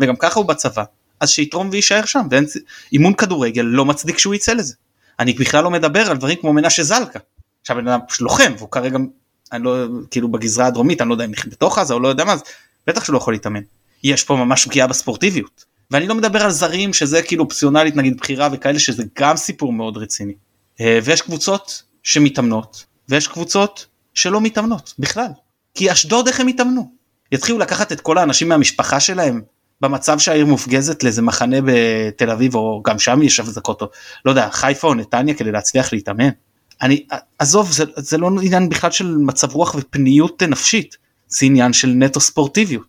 וגם 0.00 0.16
ככה 0.16 0.40
הוא 0.40 0.46
בצבא 0.46 0.84
אז 1.20 1.30
שיתרום 1.30 1.68
ויישאר 1.72 2.04
שם 2.04 2.26
ואין 2.30 2.44
אימון 2.92 3.14
כדורגל 3.14 3.62
לא 3.62 3.84
מצדיק 3.84 4.18
שהוא 4.18 4.34
יצא 4.34 4.52
לזה. 4.52 4.74
אני 5.20 5.32
בכלל 5.32 5.64
לא 5.64 5.70
מדבר 5.70 6.10
על 6.10 6.16
דברים 6.16 6.36
כמו 6.40 6.52
מנשה 6.52 6.82
זלקה. 6.82 7.18
עכשיו 7.60 7.76
בן 7.76 7.88
אדם 7.88 8.00
לוחם 8.20 8.52
והוא 8.58 8.70
כרגע 8.70 8.98
אני 9.52 9.64
לא 9.64 9.86
כאילו 10.10 10.28
בגזרה 10.28 10.66
הדרומית 10.66 11.00
אני 11.00 11.08
לא 11.08 11.14
יודע 11.14 11.24
אם 11.24 11.32
בתוך 11.46 11.78
עזה 11.78 11.94
או 11.94 12.00
לא 12.00 12.08
יודע 12.08 12.24
מה 12.24 12.32
אז 12.32 12.42
בטח 12.86 13.04
שהוא 13.04 13.14
לא 13.14 13.18
יכול 13.18 13.34
להתאמן. 13.34 13.60
יש 14.04 14.24
פה 14.24 14.36
ממש 14.36 14.66
פגיעה 14.66 14.86
בספורטיביות. 14.86 15.64
ואני 15.90 16.06
לא 16.06 16.14
מדבר 16.14 16.42
על 16.42 16.50
זרים 16.50 16.92
שזה 16.92 17.22
כאילו 17.22 17.44
אופציונלית 17.44 17.96
נגיד 17.96 18.16
בחירה 18.16 18.48
וכאלה 18.52 18.78
שזה 18.78 19.02
גם 19.18 19.36
סיפור 19.36 19.72
מאוד 19.72 19.96
רציני. 19.96 20.34
אה, 20.80 20.98
ויש 21.04 21.22
קבוצות 21.22 21.82
שמתאמנות 22.02 22.84
ויש 23.08 23.26
קבוצות 23.26 23.86
שלא 24.14 24.40
מתאמנות 24.40 24.94
בכלל. 24.98 25.28
כי 25.74 25.92
אשדוד 25.92 26.28
איך 26.28 26.40
הם 26.40 26.48
יתאמנו 26.48 26.92
יתחילו 27.32 27.58
לקחת 27.58 27.92
את 27.92 28.00
כל 28.00 28.18
האנשים 28.18 28.48
מהמשפחה 28.48 29.00
שלהם 29.00 29.42
במצב 29.80 30.18
שהעיר 30.18 30.46
מופגזת 30.46 31.02
לאיזה 31.02 31.22
מחנה 31.22 31.56
בתל 31.64 32.30
אביב 32.30 32.54
או 32.54 32.82
גם 32.84 32.98
שם 32.98 33.22
יש 33.22 33.40
הבזקות 33.40 33.82
או 33.82 33.86
לא 34.24 34.30
יודע 34.30 34.48
חיפה 34.50 34.88
או 34.88 34.94
נתניה 34.94 35.34
כדי 35.34 35.52
להצליח 35.52 35.92
להתאמן. 35.92 36.28
אני 36.82 37.06
עזוב 37.38 37.72
זה, 37.72 37.84
זה 37.96 38.18
לא 38.18 38.30
עניין 38.42 38.68
בכלל 38.68 38.90
של 38.90 39.16
מצב 39.16 39.54
רוח 39.54 39.74
ופניות 39.74 40.42
נפשית 40.42 40.96
זה 41.28 41.46
עניין 41.46 41.72
של 41.72 41.88
נטו 41.88 42.20
ספורטיביות 42.20 42.86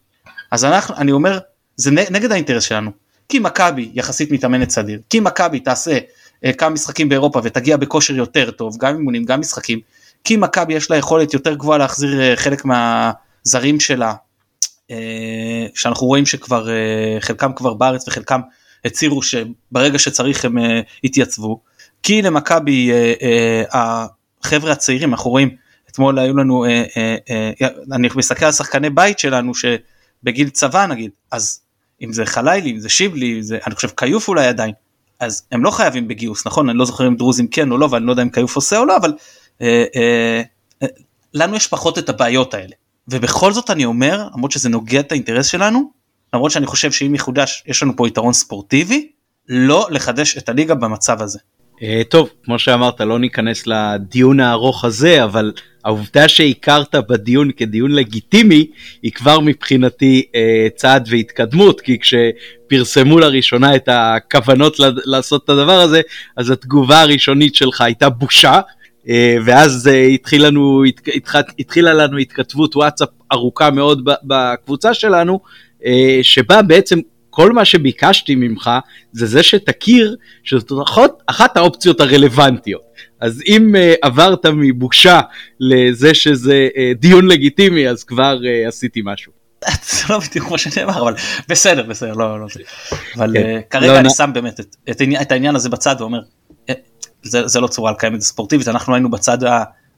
אז 0.52 0.66
אנחנו 0.66 0.96
אני 0.96 1.12
אומר 1.12 1.40
זה 1.76 1.92
נגד 1.92 2.32
האינטרס 2.32 2.64
שלנו. 2.64 2.92
כי 3.32 3.40
מכבי 3.40 3.92
יחסית 3.94 4.32
מתאמנת 4.32 4.70
סדיר, 4.70 5.00
כי 5.10 5.20
מכבי 5.20 5.60
תעשה 5.60 5.98
אה, 6.46 6.54
כמה 6.54 6.70
משחקים 6.70 7.10
באירופה 7.10 7.42
ותגיע 7.44 7.78
בכושר 7.78 8.16
יותר 8.16 8.52
טוב, 8.52 8.78
גם 8.80 8.96
אימונים, 8.96 9.24
גם 9.24 9.40
משחקים, 9.40 9.80
כי 10.24 10.38
מכבי 10.38 10.74
יש 10.74 10.92
לה 10.92 10.98
יכולת 10.98 11.34
יותר 11.34 11.54
גבוהה 11.54 11.78
להחזיר 11.78 12.22
אה, 12.22 12.36
חלק 12.36 12.66
מהזרים 12.66 13.80
שלה, 13.80 14.14
שאנחנו 15.74 16.08
רואים 16.08 16.26
שכבר 16.26 16.68
חלקם 17.20 17.54
כבר 17.54 17.74
בארץ 17.74 18.08
וחלקם 18.08 18.42
הצהירו 18.86 19.22
שברגע 19.22 20.00
שצריך 20.00 20.46
הם 20.46 20.58
יתייצבו, 21.04 21.62
כי 22.04 22.22
למכבי 22.22 22.92
החבר'ה 23.72 24.72
הצעירים 24.72 25.12
אנחנו 25.12 25.32
רואים 25.32 25.56
אתמול 25.92 26.20
היו 26.20 26.38
לנו 26.38 26.66
אני 27.92 28.10
מסתכל 28.16 28.46
על 28.46 28.52
שחקני 28.52 28.90
בית 28.90 29.20
שלנו 29.20 29.52
שבגיל 29.56 30.50
צבא 30.50 30.86
נגיד 30.86 31.12
אז 31.32 31.62
אם 32.02 32.14
זה 32.14 32.26
חלילי 32.26 32.72
אם 32.72 32.80
זה 32.80 32.90
שיבלי 32.90 33.44
זה 33.44 33.60
אני 33.68 33.76
חושב 33.76 33.88
כיוף 33.98 34.28
אולי 34.28 34.48
עדיין 34.48 34.74
אז 35.20 35.48
הם 35.52 35.64
לא 35.64 35.72
חייבים 35.72 36.08
בגיוס 36.08 36.48
נכון? 36.48 36.70
אני 36.70 36.78
לא 36.78 36.86
זוכר 36.86 37.08
אם 37.08 37.16
דרוזים 37.16 37.48
כן 37.48 37.72
או 37.72 37.78
לא 37.78 37.88
ואני 37.92 38.06
לא 38.06 38.12
יודע 38.12 38.24
אם 38.24 38.30
כיוף 38.30 38.56
עושה 38.56 38.78
או 38.78 38.86
לא 38.86 38.98
אבל 38.98 39.14
אה, 39.62 39.86
אה, 39.96 40.42
אה, 40.84 40.88
לנו 41.34 41.56
יש 41.56 41.68
פחות 41.68 41.98
את 41.98 42.10
הבעיות 42.10 42.54
האלה 42.54 42.76
ובכל 43.08 43.54
זאת 43.54 43.70
אני 43.70 43.86
אומר 43.86 44.28
למרות 44.36 44.52
שזה 44.52 44.70
נוגע 44.70 45.00
את 45.00 45.12
האינטרס 45.12 45.48
שלנו 45.48 45.92
למרות 46.34 46.52
שאני 46.52 46.66
חושב 46.66 46.92
שאם 46.92 47.16
יחודש 47.16 47.64
יש 47.68 47.84
לנו 47.84 47.96
פה 47.96 48.08
יתרון 48.08 48.34
ספורטיבי 48.34 49.08
לא 49.50 49.88
לחדש 49.92 50.38
את 50.38 50.50
הליגה 50.50 50.76
במצב 50.76 51.22
הזה. 51.22 51.40
Uh, 51.76 51.84
טוב, 52.10 52.30
כמו 52.44 52.60
שאמרת, 52.60 53.02
לא 53.02 53.20
ניכנס 53.20 53.68
לדיון 53.68 54.40
הארוך 54.40 54.86
הזה, 54.86 55.24
אבל 55.24 55.52
העובדה 55.86 56.28
שהכרת 56.28 56.96
בדיון 56.96 57.52
כדיון 57.58 57.92
לגיטימי, 57.92 58.68
היא 59.04 59.12
כבר 59.12 59.40
מבחינתי 59.40 60.24
uh, 60.28 60.78
צעד 60.78 61.08
והתקדמות, 61.12 61.82
כי 61.82 61.98
כשפרסמו 62.00 63.20
לראשונה 63.20 63.76
את 63.76 63.90
הכוונות 63.92 64.76
לעשות 65.06 65.44
את 65.44 65.50
הדבר 65.50 65.80
הזה, 65.80 66.02
אז 66.38 66.50
התגובה 66.50 67.02
הראשונית 67.02 67.56
שלך 67.56 67.82
הייתה 67.82 68.10
בושה, 68.10 68.60
ואז 69.46 69.88
uh, 69.88 70.14
התחיל 70.14 70.48
לנו, 70.48 70.84
התח, 71.16 71.36
התחילה 71.60 71.94
לנו 71.94 72.18
התכתבות 72.18 72.76
וואטסאפ 72.76 73.10
ארוכה 73.32 73.72
מאוד 73.72 74.10
בקבוצה 74.24 74.94
שלנו, 74.94 75.40
uh, 75.82 75.86
שבה 76.22 76.62
בעצם 76.62 77.00
כל 77.30 77.52
מה 77.52 77.66
שביקשתי 77.66 78.36
ממך 78.36 78.70
זה 79.12 79.26
זה 79.26 79.44
שתכיר 79.44 80.16
שזאת 80.44 80.72
אחת, 80.84 81.12
אחת 81.28 81.58
האופציות 81.58 82.02
הרלוונטיות. 82.02 82.82
אז 83.20 83.42
אם 83.48 83.76
uh, 83.76 83.98
עברת 84.02 84.46
מבושה 84.46 85.22
לזה 85.60 86.14
שזה 86.14 86.68
uh, 86.74 87.00
דיון 87.00 87.28
לגיטימי 87.28 87.90
אז 87.90 88.04
כבר 88.04 88.38
uh, 88.42 88.68
עשיתי 88.68 89.02
משהו. 89.04 89.32
זה 89.84 90.04
לא 90.10 90.20
בדיוק 90.20 90.48
כמו 90.48 90.58
שנאמר 90.58 91.02
אבל 91.02 91.14
בסדר 91.50 91.84
בסדר 91.84 92.14
לא 92.14 92.40
לא 92.40 92.48
אבל 93.16 93.34
כן. 93.34 93.60
כרגע 93.70 93.94
לא, 93.94 94.00
אני 94.00 94.10
שם 94.10 94.32
באמת 94.34 94.60
את, 94.60 94.76
את, 94.90 95.02
את 95.22 95.32
העניין 95.32 95.56
הזה 95.56 95.70
בצד 95.70 95.96
ואומר 96.00 96.20
זה, 97.24 97.48
זה 97.48 97.60
לא 97.60 97.68
צורה 97.68 97.92
לקיים 97.92 98.20
ספורטיבית 98.20 98.68
אנחנו 98.68 98.94
היינו 98.94 99.12
בצד 99.12 99.38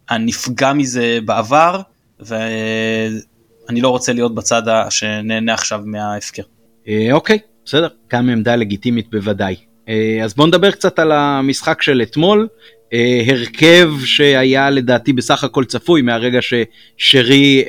הנפגע 0.10 0.74
מזה 0.74 1.20
בעבר 1.26 1.82
ואני 2.20 3.82
לא 3.82 3.90
רוצה 3.90 4.14
להיות 4.14 4.36
בצד 4.36 4.62
שנהנה 4.90 5.54
עכשיו 5.54 5.82
מההפקר. 5.86 6.44
אה, 6.88 7.08
אוקיי, 7.12 7.40
בסדר, 7.66 7.88
גם 8.12 8.30
עמדה 8.30 8.56
לגיטימית 8.56 9.12
בוודאי. 9.12 9.56
אה, 9.90 10.20
אז 10.24 10.34
בואו 10.34 10.48
נדבר 10.48 10.72
קצת 10.72 11.00
על 11.00 11.12
המשחק 11.12 11.82
של 11.82 12.02
אתמול. 12.02 12.48
אה, 12.94 13.24
הרכב 13.28 13.92
שהיה 14.06 14.70
לדעתי 14.70 15.14
בסך 15.14 15.44
הכל 15.44 15.66
צפוי 15.66 16.02
מהרגע 16.02 16.40
ששרי 16.42 17.64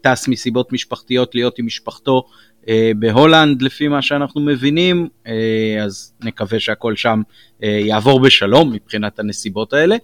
טס 0.00 0.28
מסיבות 0.28 0.72
משפחתיות 0.72 1.34
להיות 1.34 1.58
עם 1.58 1.66
משפחתו 1.66 2.24
בהולנד 2.96 3.62
לפי 3.62 3.88
מה 3.88 4.02
שאנחנו 4.02 4.40
מבינים, 4.40 5.08
אז 5.84 6.12
נקווה 6.24 6.60
שהכל 6.60 6.96
שם 6.96 7.22
יעבור 7.60 8.20
בשלום 8.20 8.72
מבחינת 8.72 9.18
הנסיבות 9.18 9.72
האלה. 9.72 9.96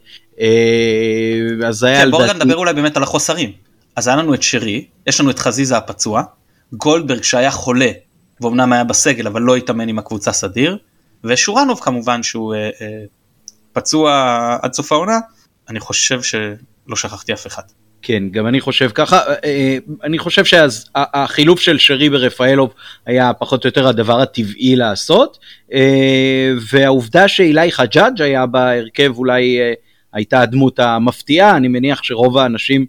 אז 1.66 1.82
היה 1.82 2.04
כן. 2.04 2.10
בואו 2.10 2.32
נדבר 2.32 2.56
אולי 2.56 2.74
באמת 2.74 2.96
על 2.96 3.02
החוסרים. 3.02 3.52
אז 3.96 4.08
היה 4.08 4.16
לנו 4.16 4.34
את 4.34 4.42
שרי, 4.42 4.86
יש 5.06 5.20
לנו 5.20 5.30
את 5.30 5.38
חזיזה 5.38 5.76
הפצוע, 5.76 6.22
גולדברג 6.72 7.22
שהיה 7.22 7.50
חולה 7.50 7.90
ואומנם 8.40 8.72
היה 8.72 8.84
בסגל 8.84 9.26
אבל 9.26 9.42
לא 9.42 9.56
התאמן 9.56 9.88
עם 9.88 9.98
הקבוצה 9.98 10.32
סדיר, 10.32 10.78
ושורנוב 11.24 11.80
כמובן 11.80 12.22
שהוא 12.22 12.54
אה, 12.54 12.70
אה, 12.80 13.04
פצוע 13.72 14.56
עד 14.62 14.72
סוף 14.72 14.92
העונה, 14.92 15.18
אני 15.68 15.80
חושב 15.80 16.22
שלא 16.22 16.96
שכחתי 16.96 17.32
אף 17.32 17.46
אחד. 17.46 17.62
כן, 18.02 18.22
גם 18.30 18.46
אני 18.46 18.60
חושב 18.60 18.90
ככה, 18.94 19.18
אה, 19.18 19.34
אה 19.44 19.78
אני 20.04 20.18
חושב 20.18 20.44
שהחילוף 20.44 21.60
של 21.60 21.78
שרי 21.78 22.08
ורפאלוב 22.12 22.74
היה 23.06 23.32
פחות 23.32 23.64
או 23.64 23.68
יותר 23.68 23.88
הדבר 23.88 24.20
הטבעי 24.20 24.76
לעשות, 24.76 25.38
אה, 25.72 26.52
והעובדה 26.70 27.28
שאילי 27.28 27.72
חג'אג' 27.72 28.22
היה 28.22 28.46
בהרכב 28.46 29.12
אולי 29.16 29.58
הייתה 30.12 30.40
הדמות 30.40 30.78
המפתיעה, 30.78 31.56
אני 31.56 31.68
מניח 31.68 32.02
שרוב 32.02 32.38
האנשים 32.38 32.86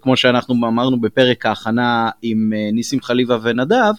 כמו 0.00 0.16
שאנחנו 0.16 0.54
אמרנו 0.54 1.00
בפרק 1.00 1.46
ההכנה 1.46 2.10
עם 2.22 2.52
ניסים 2.72 3.00
חליבה 3.02 3.38
ונדב, 3.42 3.92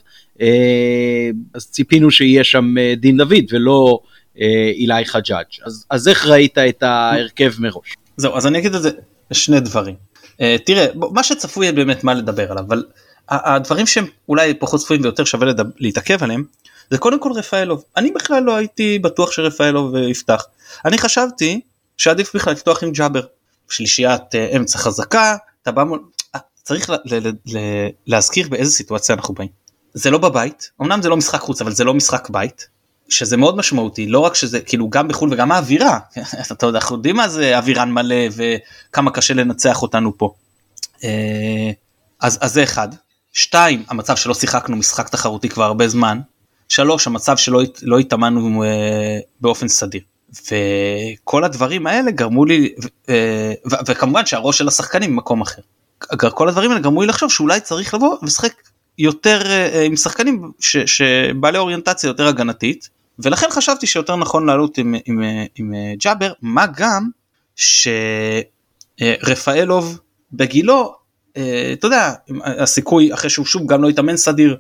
אז 1.54 1.68
ציפינו 1.72 2.12
שיהיה 2.12 2.44
שם 2.44 2.76
דין 2.98 3.18
דוד 3.18 3.46
ולא 3.52 4.00
אילי 4.76 5.06
חג'אג'. 5.06 5.46
אז, 5.66 5.86
אז 5.90 6.08
איך 6.08 6.26
ראית 6.26 6.58
את 6.58 6.84
ההרכב 6.84 7.52
מראש? 7.60 7.96
זהו, 8.18 8.36
אז 8.38 8.48
אני 8.48 8.58
אגיד 8.58 8.76
את 8.76 8.82
זה 8.82 8.90
שני 9.34 9.60
דברים. 9.60 9.96
תראה, 10.66 10.86
מה 10.96 11.24
שצפוי 11.24 11.72
באמת 11.72 12.04
מה 12.04 12.14
לדבר 12.14 12.52
עליו, 12.52 12.64
אבל 12.68 12.84
הדברים 13.30 13.88
שהם 13.88 14.06
אולי 14.30 14.54
פחות 14.54 14.80
צפויים 14.80 15.04
ויותר 15.04 15.24
שווה 15.24 15.48
לדבר, 15.48 15.70
להתעכב 15.78 16.24
עליהם, 16.24 16.44
זה 16.92 16.98
קודם 16.98 17.20
כל 17.20 17.32
רפאלוב. 17.36 17.84
אני 17.98 18.12
בכלל 18.12 18.44
לא 18.44 18.56
הייתי 18.56 19.00
בטוח 19.00 19.32
שרפאלוב 19.32 19.96
יפתח. 19.96 20.46
אני 20.86 20.98
חשבתי 20.98 21.62
שעדיף 21.98 22.36
בכלל 22.36 22.54
לפתוח 22.54 22.84
עם 22.84 22.92
ג'אבר. 22.92 23.22
שלישיית 23.70 24.36
אמצע 24.56 24.80
חזקה, 24.80 25.36
אתה 25.62 25.72
בא 25.72 25.84
מול... 25.84 26.00
אה, 26.36 26.40
צריך 26.64 26.90
ל- 26.90 26.96
ל- 27.06 27.28
ל- 27.28 27.90
להזכיר 28.08 28.48
באיזה 28.50 28.72
סיטואציה 28.72 29.16
אנחנו 29.16 29.34
באים. 29.34 29.50
זה 29.94 30.12
לא 30.12 30.18
בבית, 30.18 30.72
אמנם 30.82 31.02
זה 31.02 31.10
לא 31.10 31.18
משחק 31.18 31.40
חוץ 31.40 31.62
אבל 31.62 31.72
זה 31.72 31.84
לא 31.84 31.94
משחק 31.94 32.30
בית, 32.30 32.68
שזה 33.10 33.38
מאוד 33.38 33.58
משמעותי, 33.58 34.08
לא 34.08 34.20
רק 34.20 34.36
שזה 34.36 34.60
כאילו 34.60 34.90
גם 34.90 35.08
בחו"ל 35.08 35.34
וגם 35.34 35.52
האווירה, 35.52 36.00
אתה 36.52 36.66
יודע, 36.66 36.80
אנחנו 36.80 36.96
יודעים 36.96 37.16
מה 37.16 37.30
זה 37.30 37.58
אווירן 37.58 37.92
מלא 37.92 38.16
וכמה 38.32 39.12
קשה 39.12 39.34
לנצח 39.34 39.82
אותנו 39.82 40.18
פה. 40.18 40.34
אה, 41.04 41.72
אז, 42.22 42.38
אז 42.42 42.54
זה 42.54 42.64
אחד. 42.64 42.88
שתיים, 43.34 43.84
המצב 43.90 44.16
שלא 44.16 44.34
שיחקנו 44.34 44.76
משחק 44.76 45.10
תחרותי 45.10 45.50
כבר 45.50 45.64
הרבה 45.64 45.88
זמן. 45.88 46.20
שלוש, 46.70 47.08
המצב 47.08 47.38
שלא 47.38 47.62
לא 47.82 48.00
התאמנו 48.00 48.64
אה, 48.64 49.20
באופן 49.42 49.68
סדיר. 49.68 50.02
וכל 50.34 51.44
הדברים 51.44 51.88
האלה 51.88 52.12
גרמו 52.12 52.46
לי 52.46 52.74
אה, 53.10 53.54
וכמובן 53.88 54.26
שהראש 54.26 54.58
של 54.58 54.68
השחקנים 54.68 55.16
במקום 55.16 55.42
אחר. 55.42 55.62
כל 56.32 56.50
הדברים 56.50 56.72
האלה 56.72 56.82
גרמו 56.82 57.02
לי 57.02 57.08
לחשוב 57.08 57.32
שאולי 57.32 57.60
צריך 57.60 57.94
לבוא 57.94 58.18
ולשחק 58.22 58.54
יותר 58.98 59.42
אה, 59.46 59.84
עם 59.84 59.96
שחקנים 59.96 60.52
שבעלי 60.86 61.58
אוריינטציה 61.58 62.08
יותר 62.08 62.28
הגנתית 62.28 62.90
ולכן 63.20 63.48
חשבתי 63.52 63.88
שיותר 63.88 64.16
נכון 64.16 64.46
לעלות 64.46 64.78
עם, 64.78 64.96
עם, 65.06 65.22
עם 65.56 65.74
ג'אבר 66.00 66.34
מה 66.42 66.66
גם 66.76 67.10
שרפאלוב 69.00 70.00
בגילו 70.34 70.96
אתה 71.32 71.88
יודע 71.88 72.14
הסיכוי 72.44 73.14
אחרי 73.14 73.30
שהוא 73.30 73.46
שוב 73.46 73.68
גם 73.68 73.84
לא 73.84 73.90
התאמן 73.90 74.18
סדיר 74.18 74.58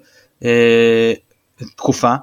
תקופה 1.76 2.16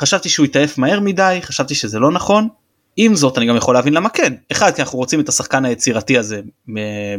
חשבתי 0.00 0.28
שהוא 0.28 0.46
יתעף 0.46 0.78
מהר 0.78 1.00
מדי 1.00 1.38
חשבתי 1.42 1.74
שזה 1.74 1.98
לא 1.98 2.12
נכון. 2.12 2.48
עם 2.96 3.14
זאת 3.14 3.38
אני 3.38 3.46
גם 3.46 3.56
יכול 3.56 3.74
להבין 3.74 3.92
למה 3.92 4.08
כן. 4.08 4.34
אחד 4.52 4.70
כי 4.74 4.82
אנחנו 4.82 4.98
רוצים 4.98 5.20
את 5.20 5.28
השחקן 5.28 5.64
היצירתי 5.64 6.18
הזה 6.18 6.40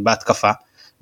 בהתקפה 0.04 0.52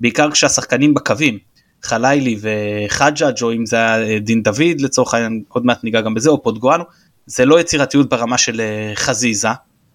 בעיקר 0.00 0.30
כשהשחקנים 0.30 0.94
בקווים 0.94 1.38
חלילי 1.82 2.36
וחג'אג' 2.40 3.42
או 3.42 3.52
אם 3.52 3.66
זה 3.66 3.76
היה 3.76 4.02
אה, 4.02 4.18
דין 4.18 4.42
דוד 4.42 4.80
לצורך 4.80 5.14
העניין 5.14 5.42
עוד 5.48 5.66
מעט 5.66 5.84
ניגע 5.84 6.00
גם 6.00 6.14
בזה 6.14 6.30
או 6.30 6.42
פוטגואנו 6.42 6.84
זה 7.26 7.44
לא 7.44 7.60
יצירתיות 7.60 8.08
ברמה 8.08 8.38
של 8.38 8.60
אה, 8.60 8.92
חזיזה 8.94 9.48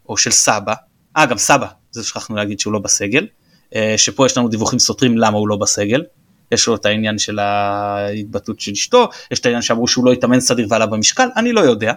או 0.10 0.18
של 0.18 0.32
סבא 0.32 0.74
אה 1.18 1.26
גם 1.26 1.38
סבא 1.38 1.68
זה 1.92 2.04
שכחנו 2.04 2.36
להגיד 2.36 2.60
שהוא 2.60 2.74
לא 2.74 2.80
בסגל 2.80 3.28
אה, 3.76 3.94
שפה 3.98 4.26
יש 4.26 4.38
לנו 4.38 4.48
דיווחים 4.48 4.80
סותרים 4.80 5.18
למה 5.18 5.38
הוא 5.38 5.48
לא 5.48 5.56
בסגל 5.56 6.04
יש 6.52 6.68
לו 6.68 6.76
את 6.76 6.86
העניין 6.86 7.18
של 7.18 7.40
ההתבטאות 7.40 8.60
של 8.60 8.72
אשתו 8.72 9.10
יש 9.32 9.40
את 9.40 9.46
העניין 9.46 9.62
שאמרו 9.62 9.88
שהוא 9.88 10.06
לא 10.06 10.12
התאמן 10.12 10.40
סדיר 10.40 10.68
ועלה 10.70 10.86
במשקל 10.86 11.28
אני 11.36 11.54
לא 11.54 11.62
יודע 11.62 11.94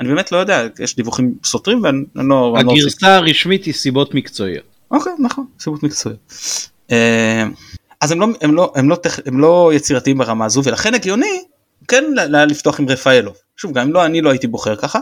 אני 0.00 0.08
באמת 0.08 0.32
לא 0.32 0.36
יודע, 0.36 0.66
יש 0.80 0.96
דיווחים 0.96 1.34
סותרים 1.44 1.82
ואני 1.82 2.04
לא... 2.14 2.56
לא 2.64 2.72
הגרסה 2.72 3.16
הרשמית 3.16 3.64
היא 3.64 3.74
סיבות 3.74 4.14
מקצועיות. 4.14 4.64
אוקיי, 4.90 5.12
נכון, 5.18 5.46
סיבות 5.60 5.82
מקצועיות. 5.82 6.20
אה, 6.92 7.44
אז 8.00 8.12
הם 8.12 8.20
לא, 8.20 8.26
הם, 8.40 8.54
לא, 8.54 8.72
הם, 8.76 8.90
לא, 8.90 8.96
הם 9.26 9.40
לא 9.40 9.70
יצירתיים 9.74 10.18
ברמה 10.18 10.44
הזו 10.44 10.64
ולכן 10.64 10.94
הגיוני 10.94 11.42
כן 11.88 12.04
לפתוח 12.48 12.80
עם 12.80 12.88
רפאלוב. 12.88 13.36
שוב, 13.56 13.72
גם 13.72 13.86
אם 13.86 13.92
לא 13.92 14.04
אני 14.04 14.20
לא 14.20 14.30
הייתי 14.30 14.46
בוחר 14.46 14.76
ככה. 14.76 14.98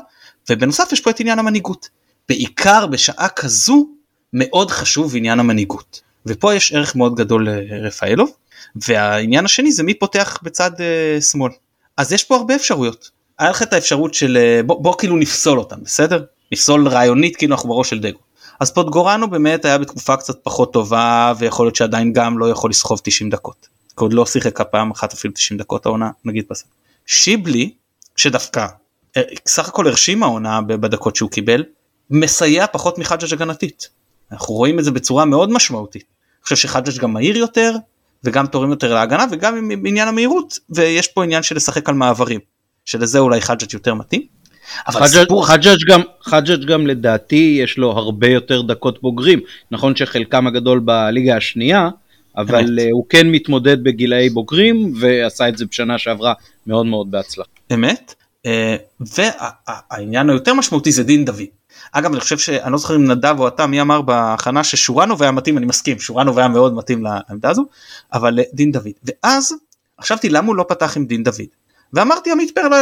ובנוסף 0.51 0.89
יש 0.93 1.01
פה 1.01 1.11
את 1.11 1.21
עניין 1.21 1.39
המנהיגות. 1.39 1.89
בעיקר 2.29 2.87
בשעה 2.87 3.29
כזו 3.29 3.87
מאוד 4.33 4.71
חשוב 4.71 5.17
עניין 5.17 5.41
המנהיגות. 5.41 6.01
ופה 6.27 6.55
יש 6.55 6.73
ערך 6.73 6.97
מאוד 6.97 7.15
גדול 7.15 7.49
לרפאלוב. 7.51 8.31
והעניין 8.77 9.45
השני 9.45 9.73
זה 9.73 9.83
מי 9.83 9.95
פותח 9.95 10.39
בצד 10.43 10.71
uh, 10.75 11.23
שמאל. 11.23 11.53
אז 11.97 12.13
יש 12.13 12.25
פה 12.25 12.37
הרבה 12.37 12.55
אפשרויות. 12.55 13.11
היה 13.39 13.51
לך 13.51 13.63
את 13.63 13.73
האפשרות 13.73 14.15
של 14.15 14.37
אה, 14.37 14.63
בוא, 14.63 14.83
בוא 14.83 14.95
כאילו 14.99 15.17
נפסול 15.17 15.59
אותם 15.59 15.77
בסדר? 15.83 16.25
נפסול 16.53 16.89
רעיונית 16.89 17.37
כאילו 17.37 17.55
אנחנו 17.55 17.69
בראש 17.69 17.91
של 17.91 18.01
דגו. 18.01 18.19
אז 18.61 18.71
פוטגורנו 18.75 19.31
באמת 19.31 19.65
היה 19.65 19.79
בתקופה 19.79 20.17
קצת 20.17 20.39
פחות 20.43 20.73
טובה 20.73 21.33
ויכול 21.39 21.67
להיות 21.67 21.77
שעדיין 21.77 22.13
גם 22.13 22.39
לא 22.39 22.51
יכול 22.51 22.71
לסחוב 22.71 23.01
90 23.05 23.31
דקות. 23.31 23.69
כי 23.89 23.97
עוד 23.97 24.13
לא 24.13 24.27
שיחק 24.27 24.61
הפעם 24.61 24.91
אחת 24.91 25.13
אפילו 25.13 25.35
90 25.35 25.59
דקות 25.59 25.87
העונה 25.87 26.11
נגיד 26.25 26.45
בסדר. 26.51 26.71
שיבלי 27.07 27.75
שדווקא 28.23 28.67
אה, 29.17 29.23
סך 29.47 29.69
הכל 29.69 29.87
הרשים 29.87 30.23
העונה 30.23 30.61
בדקות 30.63 31.17
שהוא 31.17 31.31
קיבל 31.31 31.65
מסייע 32.11 32.67
פחות 32.67 32.99
מחג'ג' 32.99 33.33
הגנתית. 33.33 33.89
אנחנו 34.33 34.55
רואים 34.55 34.79
את 34.79 34.85
זה 34.85 34.91
בצורה 34.91 35.25
מאוד 35.25 35.53
משמעותית. 35.53 36.03
אני 36.03 36.43
חושב 36.45 36.57
שחג'ג' 36.57 36.99
גם 36.99 37.13
מהיר 37.13 37.37
יותר 37.37 37.73
וגם 38.25 38.47
תורם 38.47 38.71
יותר 38.71 38.95
להגנה 38.95 39.27
וגם 39.31 39.57
עם 39.57 39.87
עניין 39.87 40.09
המהירות 40.09 40.59
ויש 40.71 41.09
פה 41.09 41.25
עניין 41.25 41.43
של 41.43 41.57
לשחק 41.57 41.89
על 41.89 41.95
מעברים 41.95 42.41
שלזה 42.85 43.19
אולי 43.19 43.41
חג'ג' 43.41 43.75
יותר 43.75 43.95
מתאים. 43.95 44.23
חג'ג' 45.43 45.77
גם, 45.89 46.01
חג'ג' 46.23 46.65
גם 46.65 46.87
לדעתי 46.87 47.59
יש 47.63 47.79
לו 47.79 47.91
הרבה 47.91 48.29
יותר 48.29 48.63
דקות 48.63 49.03
בוגרים 49.03 49.41
נכון 49.71 49.97
שחלקם 49.97 50.47
הגדול 50.47 50.79
בליגה 50.79 51.37
השנייה 51.37 51.89
אבל 52.37 52.61
אמת. 52.61 52.79
אה, 52.79 52.89
הוא 52.93 53.05
כן 53.09 53.31
מתמודד 53.31 53.85
בגילאי 53.85 54.31
בוגרים 54.31 54.93
ועשה 55.01 55.49
את 55.49 55.59
זה 55.59 55.67
בשנה 55.67 55.99
שעברה 55.99 56.33
מאוד 56.67 56.87
מאוד 56.87 57.11
בהצלחה. 57.11 57.51
אמת 57.73 58.15
אה, 58.47 58.77
והעניין 59.01 60.31
היותר 60.31 60.55
משמעותי 60.55 60.93
זה 60.93 61.03
דין 61.03 61.25
דוד. 61.25 61.43
אגב 61.93 62.13
אני 62.13 62.21
חושב 62.21 62.39
שאני 62.39 62.73
לא 62.73 62.79
זוכר 62.79 62.97
אם 62.97 63.11
נדב 63.11 63.37
או 63.39 63.49
אתה 63.49 63.67
מי 63.67 63.81
אמר 63.81 64.03
בהכנה 64.03 64.65
ששורנוב 64.65 65.23
היה 65.23 65.33
מתאים 65.33 65.59
אני 65.59 65.67
מסכים 65.67 66.01
שורנוב 66.01 66.39
היה 66.39 66.49
מאוד 66.49 66.75
מתאים 66.75 67.05
לעמדה 67.05 67.51
הזו 67.51 67.65
אבל 68.13 68.39
אה, 68.39 68.45
דין 68.55 68.73
דוד 68.73 68.93
ואז 69.05 69.55
חשבתי 70.01 70.29
למה 70.29 70.47
הוא 70.47 70.57
לא 70.57 70.65
פתח 70.69 70.97
עם 70.97 71.07
דין 71.07 71.23
דוד 71.23 71.47
ואמרתי 71.93 72.33
עמית 72.33 72.55
פרל 72.55 72.73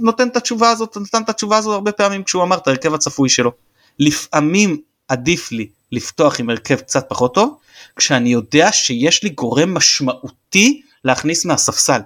נותן 0.00 0.28
את 0.28 0.36
התשובה 0.36 0.70
הזאת 0.70 0.96
נתן 0.96 1.22
את 1.22 1.28
התשובה 1.28 1.56
הזאת 1.56 1.74
הרבה 1.74 1.92
פעמים 1.92 2.24
כשהוא 2.24 2.42
אמר 2.42 2.56
את 2.56 2.66
ההרכב 2.66 2.94
הצפוי 2.94 3.28
שלו. 3.28 3.52
לפעמים 3.98 4.80
עדיף 5.08 5.52
לי 5.52 5.68
לפתוח 5.92 6.40
עם 6.40 6.50
הרכב 6.50 6.76
קצת 6.76 7.06
פחות 7.08 7.34
טוב 7.34 7.56
כשאני 7.96 8.32
יודע 8.32 8.72
שיש 8.72 9.22
לי 9.22 9.28
גורם 9.28 9.74
משמעותי 9.74 10.82
להכניס 11.04 11.44
מהספסל. 11.44 12.00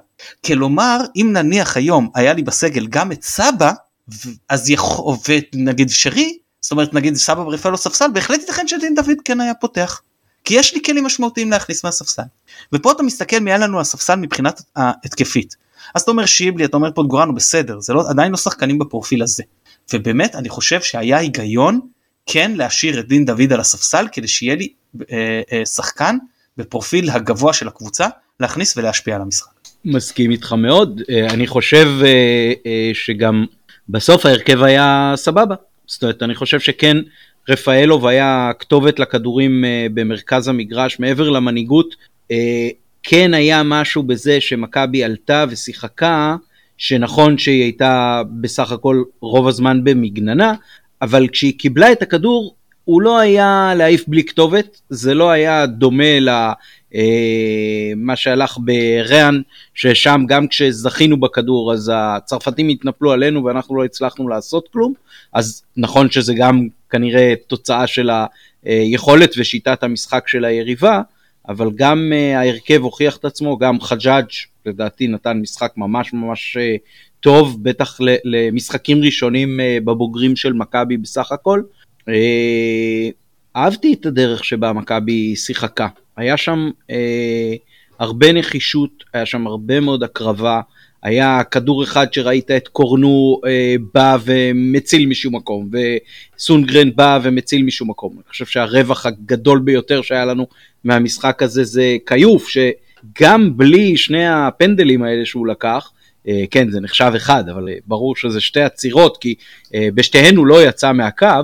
כלומר 0.46 1.00
אם 1.16 1.30
נניח 1.32 1.76
היום 1.76 2.10
היה 2.14 2.32
לי 2.32 2.42
בסגל 2.42 2.86
גם 2.86 3.12
את 3.12 3.22
סבא 3.22 3.72
אז 4.48 4.70
יכול 4.70 5.16
נגיד 5.54 5.90
שרי 5.90 6.38
זאת 6.60 6.72
אומרת 6.72 6.94
נגיד 6.94 7.14
סבא 7.14 7.44
ברפאלו 7.44 7.76
ספסל 7.76 8.10
בהחלט 8.14 8.40
ייתכן 8.40 8.68
שדין 8.68 8.94
דוד 8.94 9.16
כן 9.24 9.40
היה 9.40 9.54
פותח. 9.54 10.02
כי 10.44 10.54
יש 10.54 10.74
לי 10.74 10.82
כלים 10.82 11.04
משמעותיים 11.04 11.50
להכניס 11.50 11.84
מהספסל. 11.84 12.22
ופה 12.72 12.92
אתה 12.92 13.02
מסתכל 13.02 13.38
מי 13.38 13.50
היה 13.50 13.58
לנו 13.58 13.80
הספסל 13.80 14.14
מבחינת 14.14 14.62
ההתקפית. 14.76 15.56
אז 15.94 16.02
אתה 16.02 16.10
אומר 16.10 16.26
שיבלי 16.26 16.64
אתה 16.64 16.76
אומר 16.76 16.90
פוטגורנו 16.90 17.34
בסדר 17.34 17.80
זה 17.80 17.92
לא 17.92 18.10
עדיין 18.10 18.30
לא 18.30 18.36
שחקנים 18.36 18.78
בפרופיל 18.78 19.22
הזה. 19.22 19.42
ובאמת 19.92 20.34
אני 20.34 20.48
חושב 20.48 20.82
שהיה 20.82 21.18
היגיון 21.18 21.80
כן 22.26 22.52
להשאיר 22.54 23.00
את 23.00 23.08
דין 23.08 23.24
דוד 23.24 23.52
על 23.52 23.60
הספסל 23.60 24.08
כדי 24.12 24.28
שיהיה 24.28 24.54
לי 24.54 24.72
אה, 25.12 25.40
אה, 25.52 25.66
שחקן 25.66 26.16
בפרופיל 26.56 27.10
הגבוה 27.10 27.52
של 27.52 27.68
הקבוצה 27.68 28.06
להכניס 28.40 28.76
ולהשפיע 28.76 29.16
על 29.16 29.22
המשחק. 29.22 29.50
מסכים 29.84 30.30
איתך 30.30 30.52
מאוד. 30.52 31.02
אה, 31.10 31.26
אני 31.30 31.46
חושב 31.46 31.88
אה, 32.04 32.52
אה, 32.66 32.90
שגם 32.94 33.46
בסוף 33.88 34.26
ההרכב 34.26 34.62
היה 34.62 35.12
סבבה. 35.16 35.54
זאת 35.86 36.02
אומרת 36.02 36.22
אני 36.22 36.34
חושב 36.34 36.60
שכן 36.60 36.96
רפאלוב 37.48 38.06
היה 38.06 38.50
כתובת 38.58 38.98
לכדורים 38.98 39.64
במרכז 39.94 40.48
המגרש 40.48 41.00
מעבר 41.00 41.30
למנהיגות. 41.30 41.94
כן 43.02 43.34
היה 43.34 43.62
משהו 43.62 44.02
בזה 44.02 44.40
שמכבי 44.40 45.04
עלתה 45.04 45.44
ושיחקה 45.48 46.36
שנכון 46.78 47.38
שהיא 47.38 47.62
הייתה 47.62 48.22
בסך 48.40 48.72
הכל 48.72 49.02
רוב 49.20 49.48
הזמן 49.48 49.84
במגננה 49.84 50.54
אבל 51.02 51.28
כשהיא 51.28 51.58
קיבלה 51.58 51.92
את 51.92 52.02
הכדור 52.02 52.54
הוא 52.84 53.02
לא 53.02 53.18
היה 53.18 53.72
להעיף 53.76 54.08
בלי 54.08 54.24
כתובת, 54.24 54.80
זה 54.90 55.14
לא 55.14 55.30
היה 55.30 55.66
דומה 55.66 56.20
אה, 56.96 58.16
שהלך 58.16 58.58
בריאן, 58.58 59.40
ששם 59.74 60.20
גם 60.28 60.48
כשזכינו 60.48 61.20
בכדור 61.20 61.72
אז 61.72 61.92
הצרפתים 61.94 62.68
התנפלו 62.68 63.12
עלינו 63.12 63.44
ואנחנו 63.44 63.76
לא 63.76 63.84
הצלחנו 63.84 64.28
לעשות 64.28 64.68
כלום, 64.72 64.92
אז 65.32 65.62
נכון 65.76 66.10
שזה 66.10 66.34
גם 66.34 66.68
כנראה 66.90 67.34
תוצאה 67.46 67.86
של 67.86 68.10
היכולת 68.64 69.34
ושיטת 69.38 69.82
המשחק 69.82 70.28
של 70.28 70.44
היריבה, 70.44 71.00
אבל 71.48 71.70
גם 71.74 72.12
אה, 72.14 72.38
ההרכב 72.38 72.82
הוכיח 72.82 73.16
את 73.16 73.24
עצמו, 73.24 73.58
גם 73.58 73.80
חג'אג' 73.80 74.26
לדעתי 74.66 75.08
נתן 75.08 75.38
משחק 75.40 75.72
ממש 75.76 76.12
ממש 76.12 76.56
אה, 76.56 76.76
טוב, 77.20 77.62
בטח 77.62 77.98
למשחקים 78.24 79.02
ראשונים 79.02 79.60
בבוגרים 79.84 80.36
של 80.36 80.52
מכבי 80.52 80.96
בסך 80.96 81.32
הכל. 81.32 81.62
אה, 83.56 83.64
אהבתי 83.64 83.92
את 83.92 84.06
הדרך 84.06 84.44
שבה 84.44 84.72
מכבי 84.72 85.36
שיחקה. 85.36 85.88
היה 86.16 86.36
שם 86.36 86.70
אה, 86.90 87.54
הרבה 87.98 88.32
נחישות, 88.32 89.04
היה 89.12 89.26
שם 89.26 89.46
הרבה 89.46 89.80
מאוד 89.80 90.02
הקרבה. 90.02 90.60
היה 91.02 91.44
כדור 91.50 91.84
אחד 91.84 92.12
שראית 92.12 92.50
את 92.50 92.68
קורנו 92.68 93.40
אה, 93.46 93.74
בא 93.94 94.16
ומציל 94.24 95.06
משום 95.06 95.36
מקום, 95.36 95.70
וסונגרן 96.36 96.90
בא 96.96 97.18
ומציל 97.22 97.62
משום 97.62 97.90
מקום. 97.90 98.12
אני 98.16 98.30
חושב 98.30 98.46
שהרווח 98.46 99.06
הגדול 99.06 99.58
ביותר 99.58 100.02
שהיה 100.02 100.24
לנו 100.24 100.46
מהמשחק 100.84 101.42
הזה 101.42 101.64
זה 101.64 101.96
כיוף, 102.06 102.48
שגם 102.48 103.56
בלי 103.56 103.96
שני 103.96 104.28
הפנדלים 104.28 105.02
האלה 105.02 105.26
שהוא 105.26 105.46
לקח, 105.46 105.90
אה, 106.28 106.44
כן 106.50 106.70
זה 106.70 106.80
נחשב 106.80 107.12
אחד, 107.16 107.48
אבל 107.48 107.68
ברור 107.86 108.16
שזה 108.16 108.40
שתי 108.40 108.60
עצירות, 108.60 109.16
כי 109.20 109.34
אה, 109.74 109.88
בשתיהן 109.94 110.36
הוא 110.36 110.46
לא 110.46 110.68
יצא 110.68 110.92
מהקו, 110.92 111.42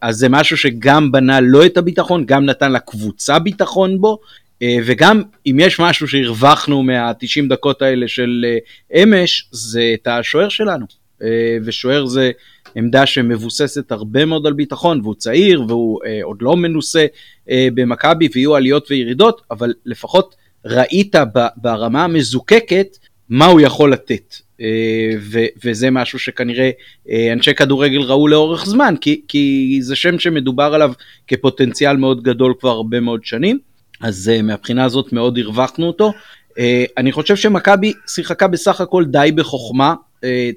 אז 0.00 0.16
זה 0.16 0.28
משהו 0.28 0.56
שגם 0.56 1.12
בנה 1.12 1.40
לא 1.40 1.66
את 1.66 1.76
הביטחון, 1.76 2.26
גם 2.26 2.44
נתן 2.44 2.72
לקבוצה 2.72 3.38
ביטחון 3.38 4.00
בו, 4.00 4.18
אה, 4.62 4.76
וגם 4.84 5.22
אם 5.46 5.56
יש 5.60 5.80
משהו 5.80 6.08
שהרווחנו 6.08 6.82
מה-90 6.82 7.48
דקות 7.48 7.82
האלה 7.82 8.08
של 8.08 8.44
אה, 8.48 9.02
אמש, 9.02 9.48
זה 9.50 9.90
את 9.94 10.06
השוער 10.06 10.48
שלנו. 10.48 10.86
ושוער 11.64 12.06
זה 12.06 12.30
עמדה 12.74 13.06
שמבוססת 13.06 13.92
הרבה 13.92 14.24
מאוד 14.24 14.46
על 14.46 14.52
ביטחון, 14.52 15.00
והוא 15.02 15.14
צעיר 15.14 15.64
והוא 15.68 16.00
עוד 16.22 16.36
לא 16.40 16.56
מנוסה 16.56 17.06
במכבי 17.48 18.28
ויהיו 18.34 18.56
עליות 18.56 18.90
וירידות, 18.90 19.42
אבל 19.50 19.72
לפחות 19.86 20.34
ראית 20.64 21.14
ברמה 21.56 22.04
המזוקקת 22.04 22.96
מה 23.28 23.46
הוא 23.46 23.60
יכול 23.60 23.92
לתת. 23.92 24.34
אה, 24.60 25.10
ו- 25.20 25.46
וזה 25.64 25.90
משהו 25.90 26.18
שכנראה 26.18 26.70
אה, 27.10 27.32
אנשי 27.32 27.54
כדורגל 27.54 28.00
ראו 28.00 28.28
לאורך 28.28 28.66
זמן, 28.66 28.94
כי, 29.00 29.20
כי 29.28 29.78
זה 29.82 29.96
שם 29.96 30.18
שמדובר 30.18 30.74
עליו 30.74 30.92
כפוטנציאל 31.26 31.96
מאוד 31.96 32.22
גדול 32.22 32.54
כבר 32.60 32.70
הרבה 32.70 33.00
מאוד 33.00 33.24
שנים, 33.24 33.58
אז 34.00 34.28
אה, 34.28 34.42
מהבחינה 34.42 34.84
הזאת 34.84 35.12
מאוד 35.12 35.38
הרווחנו 35.38 35.86
אותו. 35.86 36.12
אני 36.98 37.12
חושב 37.12 37.36
שמכבי 37.36 37.92
שיחקה 38.06 38.46
בסך 38.46 38.80
הכל 38.80 39.04
די 39.04 39.30
בחוכמה. 39.34 39.94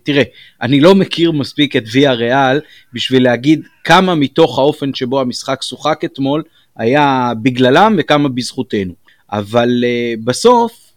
תראה, 0.04 0.24
אני 0.62 0.80
לא 0.80 0.96
מכיר 0.96 1.32
מספיק 1.32 1.76
את 1.76 1.84
ויה 1.92 2.14
ריאל 2.14 2.60
בשביל 2.94 3.24
להגיד 3.24 3.62
כמה 3.84 4.16
מתוך 4.16 4.60
האופן 4.60 4.94
שבו 4.94 5.22
המשחק 5.22 5.62
שוחק 5.62 6.02
אתמול 6.06 6.44
היה 6.78 7.32
בגללם 7.42 7.96
וכמה 7.98 8.30
בזכותנו. 8.30 8.94
אבל 9.32 9.84
בסוף 10.24 10.93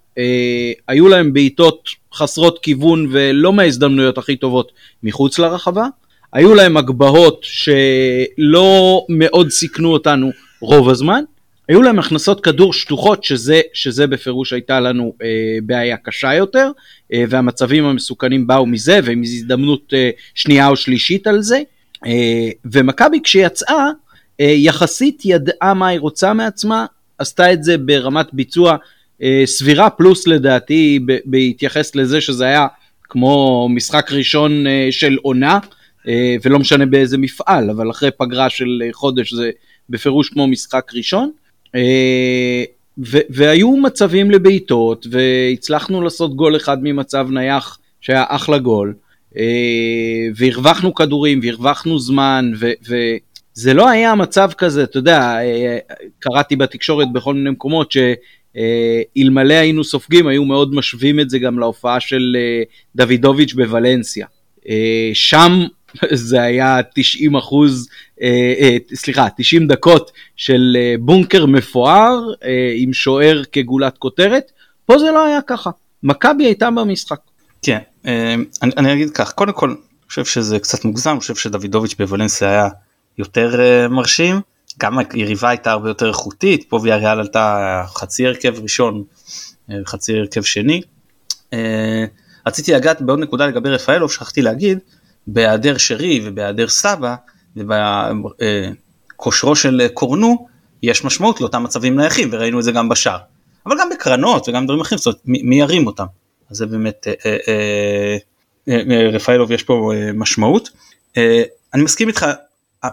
היו 0.89 1.09
להם 1.09 1.33
בעיטות 1.33 1.89
חסרות 2.15 2.59
כיוון 2.63 3.07
ולא 3.13 3.53
מההזדמנויות 3.53 4.19
הכי 4.19 4.37
טובות 4.37 4.73
מחוץ 5.03 5.39
לרחבה. 5.39 5.87
היו 6.33 6.55
להם 6.55 6.77
הגבהות 6.77 7.41
שלא 7.43 9.05
מאוד 9.09 9.51
סיכנו 9.51 9.93
אותנו 9.93 10.31
רוב 10.61 10.89
הזמן. 10.89 11.25
היו 11.69 11.83
להם 11.83 11.99
הכנסות 11.99 12.41
כדור 12.41 12.73
שטוחות 12.73 13.25
שזה, 13.25 13.61
שזה 13.75 14.07
בפירוש 14.07 14.53
הייתה 14.53 14.81
לנו 14.81 15.13
אה, 15.23 15.29
בעיה 15.63 15.97
קשה 15.97 16.35
יותר 16.35 16.71
אה, 17.13 17.25
והמצבים 17.29 17.85
המסוכנים 17.85 18.47
באו 18.47 18.67
מזה 18.67 19.01
ועם 19.05 19.23
הזדמנות 19.23 19.95
אה, 19.95 20.11
שנייה 20.35 20.69
או 20.69 20.77
שלישית 20.77 21.27
על 21.27 21.43
זה 21.43 21.63
אה, 22.07 22.51
ומכבי 22.65 23.21
כשיצאה 23.25 23.87
אה, 24.41 24.55
יחסית 24.57 25.23
ידעה 25.25 25.75
מה 25.75 25.89
היא 25.89 26.01
רוצה 26.01 26.33
מעצמה 26.33 26.87
עשתה 27.19 27.53
את 27.53 27.65
זה 27.65 27.79
ברמת 27.79 28.27
ביצוע 28.33 28.71
אה, 28.71 28.77
סבירה 29.45 29.91
פלוס 29.91 30.27
לדעתי 30.27 31.01
בהתייחס 31.25 31.95
לזה 31.95 32.21
שזה 32.21 32.45
היה 32.45 32.67
כמו 33.09 33.69
משחק 33.71 34.13
ראשון 34.13 34.67
אה, 34.67 34.89
של 34.91 35.17
עונה 35.23 35.59
אה, 36.09 36.37
ולא 36.43 36.59
משנה 36.59 36.87
באיזה 36.87 37.19
מפעל 37.19 37.71
אבל 37.71 37.91
אחרי 37.91 38.11
פגרה 38.11 38.51
של 38.51 38.83
חודש 38.93 39.35
זה 39.35 39.51
בפירוש 39.91 40.29
כמו 40.29 40.47
משחק 40.47 40.91
ראשון. 40.95 41.31
והיו 43.31 43.77
מצבים 43.77 44.31
לבעיטות 44.31 45.07
והצלחנו 45.11 46.03
לעשות 46.03 46.37
גול 46.37 46.57
אחד 46.57 46.79
ממצב 46.83 47.29
נייח 47.31 47.79
שהיה 48.01 48.25
אחלה 48.29 48.59
גול. 48.59 48.95
והרווחנו 50.37 50.95
כדורים 50.95 51.41
והרווחנו 51.43 51.99
זמן 51.99 52.53
וזה 52.59 53.75
לא 53.75 53.89
היה 53.89 54.15
מצב 54.15 54.51
כזה 54.59 54.83
אתה 54.83 54.99
יודע 54.99 55.39
קראתי 56.19 56.57
בתקשורת 56.57 57.13
בכל 57.13 57.35
מיני 57.35 57.51
מקומות 57.51 57.93
ש... 57.93 57.97
אלמלא 59.19 59.55
היינו 59.55 59.85
סופגים 59.85 60.27
היו 60.27 60.45
מאוד 60.45 60.75
משווים 60.75 61.21
את 61.21 61.31
זה 61.31 61.39
גם 61.39 61.59
להופעה 61.59 62.01
של 62.01 62.37
דוידוביץ' 62.97 63.53
בוולנסיה. 63.53 64.27
שם 65.15 65.53
זה 66.13 66.43
היה 66.43 66.81
90 66.95 67.37
אחוז, 67.37 67.89
סליחה, 68.95 69.29
90 69.37 69.67
דקות 69.67 70.11
של 70.37 70.77
בונקר 71.01 71.47
מפואר 71.47 72.19
עם 72.77 72.93
שוער 72.93 73.43
כגולת 73.53 73.99
כותרת, 73.99 74.53
פה 74.87 74.99
זה 74.99 75.11
לא 75.11 75.25
היה 75.25 75.43
ככה, 75.47 75.71
מכבי 76.03 76.45
הייתה 76.45 76.71
במשחק. 76.71 77.19
כן, 77.63 77.79
אני, 78.63 78.73
אני 78.77 78.93
אגיד 78.93 79.11
כך, 79.11 79.33
קודם 79.33 79.53
כל, 79.53 79.69
אני 79.69 80.09
חושב 80.09 80.25
שזה 80.25 80.59
קצת 80.59 80.85
מוגזם, 80.85 81.11
אני 81.11 81.21
חושב 81.21 81.35
שדוידוביץ' 81.35 81.95
בוולנסיה 81.99 82.49
היה 82.51 82.69
יותר 83.19 83.61
מרשים, 83.91 84.41
גם 84.79 84.99
היריבה 84.99 85.49
הייתה 85.49 85.73
הרבה 85.73 85.91
יותר 85.91 86.09
איכותית, 86.09 86.65
פה 86.69 86.81
ויאריאל 86.83 87.21
עלתה 87.21 87.83
חצי 87.87 88.27
הרכב 88.27 88.55
ראשון, 88.63 89.05
אה, 89.71 89.77
חצי 89.87 90.19
הרכב 90.19 90.43
שני. 90.43 90.81
Uh, 91.51 91.57
רציתי 92.47 92.73
לגעת 92.73 93.03
בעוד 93.03 93.19
נקודה 93.19 93.47
לגבי 93.47 93.71
רפאלוב, 93.71 94.13
שכחתי 94.13 94.43
להגיד, 94.43 94.79
בהיעדר 95.27 95.79
שרי 95.79 96.21
ובהיעדר 96.25 96.69
סבא, 96.69 97.15
ובכושרו 97.57 99.57
של 99.57 99.87
קורנו, 99.95 100.47
יש 100.83 101.05
משמעות 101.05 101.41
לאותם 101.41 101.63
מצבים 101.63 101.97
נייחים, 101.97 102.29
וראינו 102.33 102.59
את 102.59 102.65
זה 102.65 102.73
גם 102.73 102.89
בשער. 102.89 103.19
אבל 103.67 103.77
גם 103.81 103.91
בקרנות 103.91 104.49
וגם 104.49 104.65
דברים 104.65 104.81
אחרים, 104.81 104.99
זאת 104.99 105.07
אומרת, 105.07 105.21
מי 105.25 105.61
ירים 105.61 105.87
אותם? 105.87 106.07
אז 106.51 106.57
זה 106.57 106.67
באמת, 106.67 107.07
אה, 107.09 107.37
אה, 107.49 108.17
אה, 108.69 109.09
רפאלוב 109.13 109.53
יש 109.53 109.63
פה 109.63 109.93
משמעות. 110.15 110.71
אני 111.75 111.83
מסכים 111.83 112.09
איתך, 112.09 112.27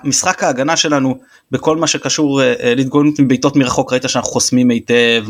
משחק 0.04 0.44
ההגנה 0.44 0.78
שלנו 0.78 1.20
בכל 1.52 1.78
מה 1.78 1.88
שקשור 1.88 2.42
להתגוננות 2.64 3.20
עם 3.20 3.28
בעיטות 3.28 3.56
מרחוק, 3.56 3.94
ראית 3.94 4.10
שאנחנו 4.10 4.32
חוסמים 4.32 4.70
היטב 4.70 5.26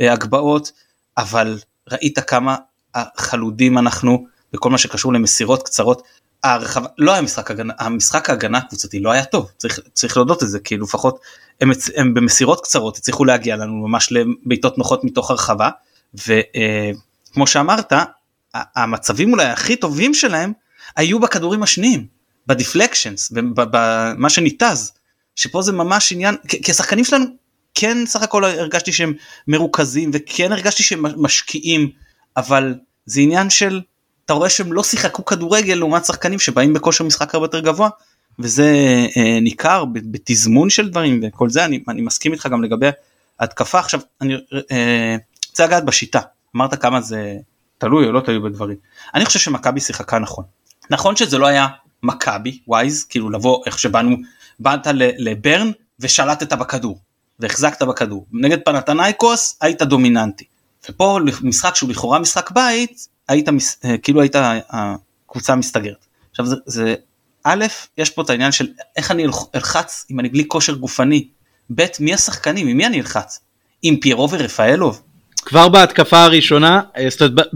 להגבהות, 0.00 0.72
אבל 1.18 1.58
ראית 1.90 2.18
כמה 2.18 2.56
חלודים 3.16 3.78
אנחנו 3.78 4.26
בכל 4.52 4.70
מה 4.70 4.78
שקשור 4.78 5.12
למסירות 5.12 5.62
קצרות. 5.62 6.02
הרחבה, 6.44 6.88
לא 6.98 7.12
היה 7.12 7.22
משחק 7.22 7.50
הגנה, 7.50 7.72
המשחק 7.78 8.30
ההגנה 8.30 8.58
הקבוצתי 8.58 9.00
לא 9.00 9.10
היה 9.10 9.24
טוב, 9.24 9.50
צריך, 9.56 9.80
צריך 9.92 10.16
להודות 10.16 10.42
לזה, 10.42 10.58
כאילו 10.58 10.84
לפחות 10.84 11.18
הם, 11.60 11.70
הם 11.96 12.14
במסירות 12.14 12.60
קצרות 12.60 12.96
הצליחו 12.96 13.24
להגיע 13.24 13.56
לנו 13.56 13.72
ממש 13.88 14.12
לבעיטות 14.12 14.78
נוחות 14.78 15.04
מתוך 15.04 15.30
הרחבה, 15.30 15.70
וכמו 16.14 17.46
שאמרת, 17.46 17.92
המצבים 18.54 19.32
אולי 19.32 19.44
הכי 19.44 19.76
טובים 19.76 20.14
שלהם 20.14 20.52
היו 20.96 21.20
בכדורים 21.20 21.62
השניים, 21.62 22.06
בדיפלקשנס, 22.50 23.32
במה 23.54 24.30
שניתז, 24.30 24.92
שפה 25.36 25.62
זה 25.62 25.72
ממש 25.72 26.12
עניין, 26.12 26.36
כי 26.48 26.70
השחקנים 26.70 27.04
שלנו 27.04 27.24
כן 27.74 28.06
סך 28.06 28.22
הכל 28.22 28.44
הרגשתי 28.44 28.92
שהם 28.92 29.12
מרוכזים 29.48 30.10
וכן 30.12 30.52
הרגשתי 30.52 30.82
שהם 30.82 31.04
משקיעים, 31.16 31.90
אבל 32.36 32.74
זה 33.06 33.20
עניין 33.20 33.50
של, 33.50 33.80
אתה 34.24 34.32
רואה 34.32 34.50
שהם 34.50 34.72
לא 34.72 34.82
שיחקו 34.82 35.24
כדורגל 35.24 35.74
לעומת 35.74 36.04
שחקנים 36.04 36.38
שבאים 36.38 36.72
בכושר 36.72 37.04
משחק 37.04 37.34
הרבה 37.34 37.44
יותר 37.44 37.60
גבוה, 37.60 37.88
וזה 38.38 38.66
אה, 39.16 39.40
ניכר 39.40 39.84
בתזמון 39.84 40.70
של 40.70 40.90
דברים 40.90 41.20
וכל 41.22 41.50
זה, 41.50 41.64
אני, 41.64 41.84
אני 41.88 42.02
מסכים 42.02 42.32
איתך 42.32 42.46
גם 42.46 42.62
לגבי 42.62 42.88
התקפה. 43.40 43.78
עכשיו, 43.78 44.00
אני 44.20 44.34
אה, 44.72 45.16
רוצה 45.48 45.66
לגעת 45.66 45.84
בשיטה, 45.84 46.20
אמרת 46.56 46.82
כמה 46.82 47.00
זה 47.00 47.36
תלוי 47.78 48.06
או 48.06 48.12
לא 48.12 48.20
תלוי 48.20 48.50
בדברים. 48.50 48.76
אני 49.14 49.24
חושב 49.24 49.38
שמכבי 49.38 49.80
שיחקה 49.80 50.18
נכון. 50.18 50.44
נכון 50.90 51.16
שזה 51.16 51.38
לא 51.38 51.46
היה 51.46 51.66
מכבי, 52.02 52.58
ווייז, 52.66 53.04
כאילו 53.04 53.30
לבוא 53.30 53.62
איך 53.66 53.78
שבאנו, 53.78 54.16
באת 54.60 54.86
לברן 55.18 55.70
ושלטת 56.00 56.52
בכדור, 56.52 56.98
והחזקת 57.38 57.82
בכדור. 57.82 58.26
נגד 58.32 58.58
פנתנייקוס 58.64 59.56
היית 59.60 59.82
דומיננטי. 59.82 60.44
ופה 60.88 61.18
משחק 61.42 61.74
שהוא 61.74 61.90
לכאורה 61.90 62.18
משחק 62.18 62.50
בית, 62.50 63.08
היית, 63.28 63.48
אה, 63.84 63.98
כאילו 63.98 64.20
היית 64.20 64.36
הקבוצה 64.70 65.56
מסתגרת. 65.56 66.06
עכשיו 66.30 66.46
זה, 66.46 66.56
זה 66.66 66.94
א', 67.44 67.64
יש 67.98 68.10
פה 68.10 68.22
את 68.22 68.30
העניין 68.30 68.52
של 68.52 68.68
איך 68.96 69.10
אני 69.10 69.26
אלחץ 69.54 70.06
אם 70.10 70.20
אני 70.20 70.28
בלי 70.28 70.48
כושר 70.48 70.74
גופני, 70.74 71.28
ב', 71.74 71.84
מי 72.00 72.14
השחקנים, 72.14 72.66
עם 72.66 72.76
מי 72.76 72.86
אני 72.86 73.00
אלחץ? 73.00 73.40
עם 73.82 73.96
פיירו 73.96 74.30
ורפאלוב? 74.30 75.02
כבר 75.36 75.68
בהתקפה 75.68 76.24
הראשונה, 76.24 76.80
אה, 76.96 77.06
זאת 77.10 77.22
אומרת, 77.22 77.46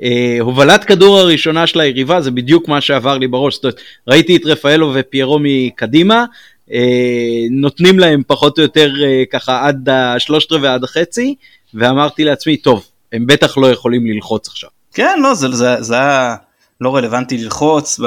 בהובלת 0.00 0.84
כדור 0.84 1.18
הראשונה 1.18 1.66
של 1.66 1.80
היריבה 1.80 2.20
זה 2.20 2.30
בדיוק 2.30 2.68
מה 2.68 2.80
שעבר 2.80 3.18
לי 3.18 3.28
בראש, 3.28 3.54
זאת 3.54 3.64
אומרת, 3.64 3.80
ראיתי 4.08 4.36
את 4.36 4.42
רפאלוב 4.44 4.96
ופיירו 4.98 5.38
מקדימה, 5.42 6.24
אה, 6.72 7.44
נותנים 7.50 7.98
להם 7.98 8.22
פחות 8.26 8.58
או 8.58 8.62
יותר 8.62 8.92
אה, 9.04 9.22
ככה 9.32 9.66
עד 9.66 9.88
השלושת 9.88 10.52
רבעי 10.52 10.70
עד 10.70 10.84
החצי, 10.84 11.34
ואמרתי 11.74 12.24
לעצמי, 12.24 12.56
טוב, 12.56 12.86
הם 13.12 13.26
בטח 13.26 13.58
לא 13.58 13.66
יכולים 13.66 14.06
ללחוץ 14.06 14.48
עכשיו. 14.48 14.70
כן, 14.94 15.18
לא, 15.22 15.34
זה, 15.34 15.48
זה, 15.48 15.82
זה 15.82 15.94
היה 15.94 16.36
לא 16.80 16.96
רלוונטי 16.96 17.38
ללחוץ, 17.38 18.00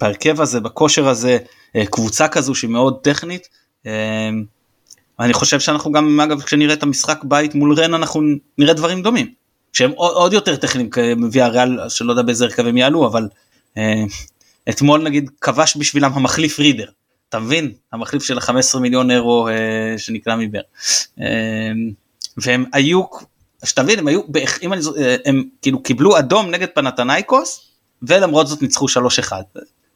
בהרכב 0.00 0.40
הזה, 0.40 0.60
בכושר 0.60 1.08
הזה, 1.08 1.38
אה, 1.76 1.86
קבוצה 1.86 2.28
כזו 2.28 2.54
שהיא 2.54 2.70
מאוד 2.70 2.98
טכנית. 3.02 3.48
אה, 3.86 4.30
אני 5.20 5.32
חושב 5.32 5.60
שאנחנו 5.60 5.92
גם, 5.92 6.20
אגב, 6.20 6.42
כשנראה 6.42 6.74
את 6.74 6.82
המשחק 6.82 7.24
בית 7.24 7.54
מול 7.54 7.74
רן, 7.74 7.94
אנחנו 7.94 8.22
נראה 8.58 8.74
דברים 8.74 9.02
דומים. 9.02 9.45
שהם 9.76 9.90
עוד 9.96 10.32
יותר 10.32 10.56
טכניים, 10.56 10.90
מביא 11.16 11.42
הריאל, 11.42 11.88
שלא 11.88 12.12
יודע 12.12 12.22
באיזה 12.22 12.44
הרכב 12.44 12.66
הם 12.66 12.76
יעלו, 12.76 13.06
אבל 13.06 13.28
אה, 13.76 14.04
אתמול 14.68 15.02
נגיד 15.02 15.30
כבש 15.40 15.76
בשבילם 15.76 16.12
המחליף 16.14 16.58
רידר. 16.58 16.86
אתה 17.28 17.38
מבין? 17.38 17.72
המחליף 17.92 18.22
של 18.22 18.38
ה-15 18.38 18.78
מיליון 18.78 19.10
אירו 19.10 19.48
שנקרא 19.96 20.36
מבר. 20.36 20.60
והם 22.36 22.64
היו, 22.72 23.02
שתבין, 23.64 23.98
הם 23.98 24.08
היו, 24.08 24.20
אם 24.62 24.72
אני, 24.72 24.82
הם 25.24 25.44
כאילו 25.62 25.82
קיבלו 25.82 26.18
אדום 26.18 26.50
נגד 26.50 26.68
פנתנייקוס, 26.74 27.70
ולמרות 28.02 28.46
זאת 28.46 28.62
ניצחו 28.62 28.86
3-1. 28.86 29.32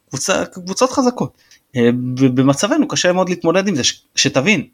קבוצה, 0.09 0.45
קבוצות 0.45 0.91
חזקות. 0.91 1.37
אה, 1.75 1.89
במצבנו 2.15 2.87
קשה 2.87 3.13
מאוד 3.13 3.29
להתמודד 3.29 3.67
עם 3.67 3.75
זה, 3.75 3.81
שתבין, 4.15 4.67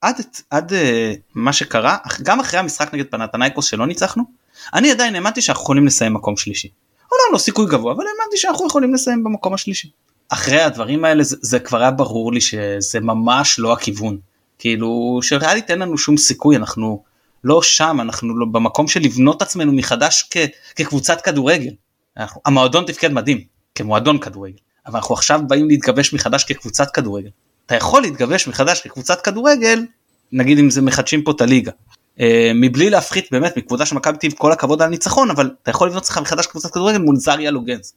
עד, 0.00 0.20
עד 0.50 0.72
אה, 0.72 1.14
מה 1.34 1.52
שקרה, 1.52 1.96
גם 2.22 2.40
אחרי 2.40 2.60
המשחק 2.60 2.94
נגד 2.94 3.06
פנתנייקוס 3.06 3.66
שלא 3.66 3.86
ניצחנו, 3.86 4.41
אני 4.74 4.90
עדיין 4.90 5.14
האמנתי 5.14 5.42
שאנחנו 5.42 5.62
יכולים 5.62 5.86
לסיים 5.86 6.14
מקום 6.14 6.36
שלישי. 6.36 6.68
אומנם 7.12 7.32
לא 7.32 7.38
סיכוי 7.38 7.66
גבוה, 7.66 7.92
אבל 7.92 8.04
האמנתי 8.04 8.36
שאנחנו 8.36 8.66
יכולים 8.66 8.94
לסיים 8.94 9.24
במקום 9.24 9.54
השלישי. 9.54 9.90
אחרי 10.28 10.60
הדברים 10.60 11.04
האלה 11.04 11.24
זה, 11.24 11.36
זה 11.40 11.58
כבר 11.58 11.80
היה 11.80 11.90
ברור 11.90 12.32
לי 12.32 12.40
שזה 12.40 13.00
ממש 13.00 13.58
לא 13.58 13.72
הכיוון. 13.72 14.18
כאילו 14.58 15.18
שריאלית 15.22 15.70
אין 15.70 15.78
לנו 15.78 15.98
שום 15.98 16.16
סיכוי, 16.16 16.56
אנחנו 16.56 17.02
לא 17.44 17.62
שם, 17.62 17.98
אנחנו 18.00 18.38
לא 18.38 18.46
במקום 18.52 18.88
של 18.88 19.00
לבנות 19.00 19.42
עצמנו 19.42 19.72
מחדש 19.72 20.28
כ, 20.30 20.36
כקבוצת 20.76 21.20
כדורגל. 21.20 21.72
אנחנו, 22.16 22.40
המועדון 22.44 22.84
תפקד 22.84 23.12
מדהים, 23.12 23.44
כמועדון 23.74 24.18
כדורגל. 24.18 24.58
אבל 24.86 24.96
אנחנו 24.96 25.14
עכשיו 25.14 25.40
באים 25.48 25.68
להתגבש 25.68 26.14
מחדש 26.14 26.44
כקבוצת 26.44 26.90
כדורגל. 26.90 27.30
אתה 27.66 27.74
יכול 27.74 28.02
להתגבש 28.02 28.48
מחדש 28.48 28.80
כקבוצת 28.80 29.20
כדורגל, 29.20 29.86
נגיד 30.32 30.58
אם 30.58 30.70
זה 30.70 30.82
מחדשים 30.82 31.22
פה 31.22 31.30
את 31.30 31.40
הליגה. 31.40 31.72
אה, 32.20 32.52
מבלי 32.54 32.90
להפחית 32.90 33.28
באמת 33.32 33.56
מכבודה 33.56 33.86
של 33.86 33.96
מכבי 33.96 34.18
טיב 34.18 34.32
כל 34.38 34.52
הכבוד 34.52 34.82
על 34.82 34.88
הניצחון 34.88 35.30
אבל 35.30 35.50
אתה 35.62 35.70
יכול 35.70 35.88
לבנות 35.88 36.08
לך 36.08 36.18
מחדש 36.18 36.46
קבוצת 36.46 36.70
כדורגל 36.70 36.98
מול 36.98 37.16
זריה 37.16 37.50
לוגנס 37.50 37.94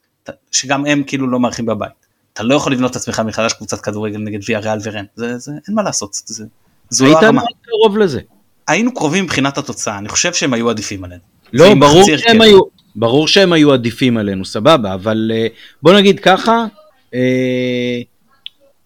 שגם 0.52 0.86
הם 0.86 1.04
כאילו 1.08 1.28
לא 1.28 1.40
מארחים 1.40 1.66
בבית. 1.66 1.92
אתה 2.34 2.44
לא 2.44 2.56
יכול 2.56 2.72
לבנות 2.72 2.92
את 2.92 2.96
עצמך 2.96 3.22
מחדש 3.26 3.54
קבוצת 3.54 3.82
כדורגל 3.82 4.18
נגד 4.18 4.40
ויה 4.48 4.60
ריאל 4.60 4.80
ורן 4.84 5.06
זה, 5.16 5.38
זה 5.38 5.52
אין 5.68 5.76
מה 5.76 5.84
לעשות 5.84 6.14
זה, 6.14 6.46
זו 6.90 7.06
לא 7.06 7.20
הרמה. 7.20 7.42
היית 7.42 7.58
קרוב 7.66 7.98
לזה. 7.98 8.20
היינו 8.68 8.94
קרובים 8.94 9.24
מבחינת 9.24 9.58
התוצאה 9.58 9.98
אני 9.98 10.10
חושב 10.10 10.34
שהם 10.34 10.54
היו 10.54 10.70
עדיפים 10.70 11.04
עלינו. 11.04 11.22
לא 11.54 11.74
ברור 11.74 12.18
שהם 12.18 12.42
היו 12.42 12.60
ברור 12.96 13.28
שהם 13.28 13.54
היו 13.54 13.74
עדיפים 13.74 14.18
עלינו 14.18 14.46
סבבה 14.46 14.94
אבל 14.94 15.32
אה, 15.34 15.48
בוא 15.82 15.94
נגיד 15.94 16.20
ככה 16.20 16.66
אה, 17.14 18.00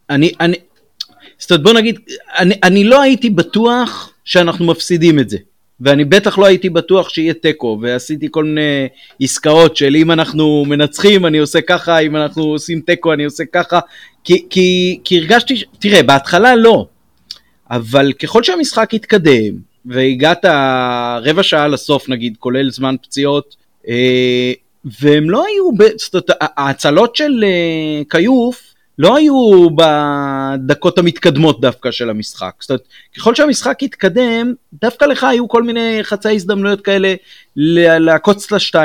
אני, 0.10 0.32
אני, 0.39 0.56
זאת 1.39 1.52
אומרת 1.52 1.63
בוא 1.63 1.74
נגיד, 1.74 2.00
אני, 2.38 2.56
אני 2.63 2.84
לא 2.84 3.02
הייתי 3.02 3.30
בטוח 3.30 4.12
שאנחנו 4.30 4.65
מפסידים 4.65 5.20
את 5.20 5.30
זה. 5.30 5.38
ואני 5.82 6.06
בטח 6.06 6.38
לא 6.38 6.46
הייתי 6.46 6.70
בטוח 6.70 7.10
שיהיה 7.10 7.34
תיקו, 7.34 7.80
ועשיתי 7.82 8.28
כל 8.32 8.44
מיני 8.44 8.88
עסקאות 9.22 9.78
של 9.78 9.96
אם 9.96 10.12
אנחנו 10.12 10.65
מנצחים 10.68 11.26
אני 11.26 11.38
עושה 11.38 11.62
ככה, 11.62 12.00
אם 12.00 12.15
אנחנו 12.15 12.44
עושים 12.44 12.82
תיקו 12.82 13.13
אני 13.13 13.26
עושה 13.26 13.44
ככה, 13.54 13.80
כי, 14.24 14.46
כי, 14.50 15.00
כי 15.04 15.18
הרגשתי, 15.18 15.63
תראה, 15.80 16.04
בהתחלה 16.04 16.56
לא, 16.56 16.86
אבל 17.72 18.13
ככל 18.13 18.44
שהמשחק 18.44 18.94
התקדם, 18.94 19.54
והגעת 19.86 20.46
רבע 21.24 21.44
שעה 21.44 21.68
לסוף 21.68 22.10
נגיד, 22.10 22.38
כולל 22.39 22.72
זמן 22.72 22.96
פציעות, 23.02 23.56
אה, 23.88 24.54
והם 25.02 25.30
לא 25.30 25.46
היו, 25.46 25.70
זאת 25.98 26.13
אומרת, 26.13 26.30
ההצלות 26.42 27.15
של 27.15 27.44
uh, 27.44 28.10
כיוף 28.10 28.68
לא 29.00 29.16
היו 29.16 29.68
בדקות 29.76 30.98
המתקדמות 30.98 31.62
דווקא 31.62 31.92
של 31.92 32.10
המשחק. 32.10 32.52
זאת 32.60 32.70
אומרת, 32.70 32.88
ככל 33.18 33.36
שהמשחק 33.36 33.84
התקדם, 33.84 34.54
דווקא 34.82 35.06
לך 35.06 35.24
היו 35.24 35.48
כל 35.48 35.64
מיני 35.64 36.00
חצי 36.04 36.30
הזדמנויות 36.30 36.82
כאלה 36.82 37.14
לעקוץ 37.56 38.52
ל-2-0, 38.52 38.76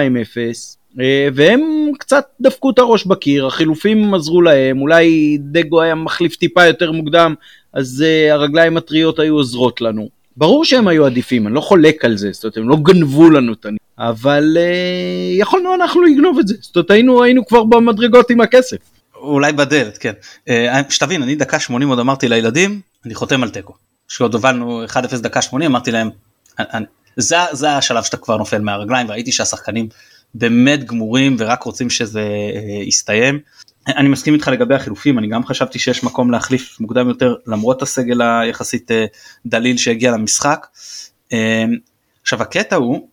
uh, 0.96 1.00
והם 1.34 1.90
קצת 1.98 2.24
דפקו 2.40 2.70
את 2.70 2.78
הראש 2.78 3.06
בקיר, 3.06 3.46
החילופים 3.46 4.14
עזרו 4.14 4.42
להם, 4.42 4.80
אולי 4.80 5.38
דגו 5.40 5.82
היה 5.82 5.94
מחליף 5.94 6.36
טיפה 6.36 6.66
יותר 6.66 6.92
מוקדם, 6.92 7.34
אז 7.72 8.04
uh, 8.06 8.32
הרגליים 8.32 8.76
הטריות 8.76 9.18
היו 9.18 9.34
עוזרות 9.34 9.80
לנו. 9.80 10.08
ברור 10.36 10.64
שהם 10.64 10.88
היו 10.88 11.06
עדיפים, 11.06 11.46
אני 11.46 11.54
לא 11.54 11.60
חולק 11.60 12.04
על 12.04 12.16
זה, 12.16 12.30
זאת 12.32 12.44
אומרת, 12.44 12.56
הם 12.56 12.68
לא 12.68 12.76
גנבו 12.82 13.30
לנו 13.30 13.52
את 13.52 13.66
הניצחון, 13.66 13.78
אבל 13.98 14.56
אה, 14.56 15.38
יכולנו 15.38 15.74
אנחנו 15.74 16.02
לגנוב 16.02 16.38
את 16.38 16.48
זה, 16.48 16.54
זאת 16.60 16.76
אומרת, 16.76 16.90
היינו, 16.90 17.22
היינו 17.22 17.46
כבר 17.46 17.64
במדרגות 17.64 18.30
עם 18.30 18.40
הכסף. 18.40 18.93
אולי 19.24 19.52
בדלת, 19.52 19.98
כן. 19.98 20.12
אה, 20.48 20.80
שתבין, 20.88 21.22
אני 21.22 21.34
דקה 21.34 21.60
80 21.60 21.88
עוד 21.88 21.98
אמרתי 21.98 22.28
לילדים, 22.28 22.80
אני 23.06 23.14
חותם 23.14 23.42
על 23.42 23.50
תיקו. 23.50 23.74
כשעוד 24.08 24.34
הובלנו 24.34 24.84
1-0 24.86 25.16
דקה 25.16 25.42
80 25.42 25.70
אמרתי 25.70 25.90
להם, 25.90 26.10
אני, 26.58 26.84
זה, 27.16 27.36
זה 27.52 27.70
השלב 27.70 28.02
שאתה 28.02 28.16
כבר 28.16 28.36
נופל 28.36 28.60
מהרגליים 28.60 29.08
וראיתי 29.08 29.32
שהשחקנים 29.32 29.88
באמת 30.34 30.84
גמורים 30.84 31.36
ורק 31.38 31.62
רוצים 31.62 31.90
שזה 31.90 32.20
אה, 32.20 32.82
יסתיים. 32.82 33.40
אני 33.86 34.08
מסכים 34.08 34.34
איתך 34.34 34.48
לגבי 34.48 34.74
החילופים, 34.74 35.18
אני 35.18 35.28
גם 35.28 35.46
חשבתי 35.46 35.78
שיש 35.78 36.04
מקום 36.04 36.30
להחליף 36.30 36.80
מוקדם 36.80 37.08
יותר 37.08 37.34
למרות 37.46 37.82
הסגל 37.82 38.22
היחסית 38.22 38.90
אה, 38.90 39.04
דליל 39.46 39.76
שהגיע 39.76 40.10
למשחק. 40.10 40.66
עכשיו 42.22 42.42
הקטע 42.42 42.76
הוא 42.76 43.08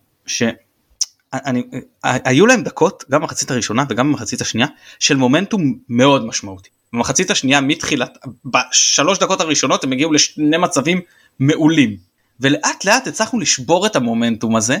שאני, 1.36 1.62
היו 2.02 2.46
להם 2.46 2.62
דקות 2.62 3.04
גם 3.10 3.20
במחצית 3.20 3.50
הראשונה 3.50 3.84
וגם 3.88 4.12
במחצית 4.12 4.40
השנייה 4.40 4.66
של 4.98 5.16
מומנטום 5.16 5.74
מאוד 5.88 6.26
משמעותי. 6.26 6.70
במחצית 6.92 7.30
השנייה 7.30 7.60
מתחילת, 7.60 8.18
בשלוש 8.44 9.18
דקות 9.18 9.40
הראשונות 9.40 9.84
הם 9.84 9.92
הגיעו 9.92 10.12
לשני 10.12 10.56
מצבים 10.56 11.00
מעולים. 11.40 11.96
ולאט 12.40 12.84
לאט 12.84 13.06
הצלחנו 13.06 13.40
לשבור 13.40 13.86
את 13.86 13.96
המומנטום 13.96 14.56
הזה 14.56 14.76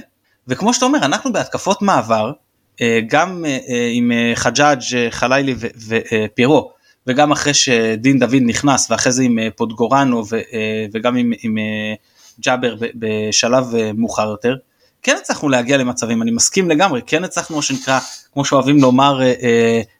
וכמו 0.48 0.74
שאתה 0.74 0.86
אומר 0.86 0.98
אנחנו 0.98 1.32
בהתקפות 1.32 1.82
מעבר 1.82 2.32
אה, 2.80 3.00
גם 3.06 3.44
אה, 3.44 3.58
אה, 3.68 3.90
עם 3.92 4.12
חג'אג' 4.34 5.10
חלילי 5.10 5.54
ופיירו 5.88 6.72
וגם 7.06 7.32
אחרי 7.32 7.54
שדין 7.54 8.18
דוד 8.18 8.42
נכנס 8.42 8.90
ואחרי 8.90 9.12
זה 9.12 9.22
עם 9.22 9.38
פוטגורנו 9.56 10.22
וגם 10.92 11.16
עם, 11.16 11.32
עם 11.42 11.56
ג'אבר 12.40 12.74
בשלב 12.94 13.64
מאוחר 13.94 14.28
יותר 14.28 14.56
כן 15.02 15.16
הצלחנו 15.20 15.48
להגיע 15.48 15.76
למצבים 15.76 16.22
אני 16.22 16.30
מסכים 16.30 16.70
לגמרי 16.70 17.00
כן 17.06 17.24
הצלחנו 17.24 17.56
מה 17.56 17.62
שנקרא 17.62 18.00
כמו 18.32 18.44
שאוהבים 18.44 18.78
לומר 18.80 19.20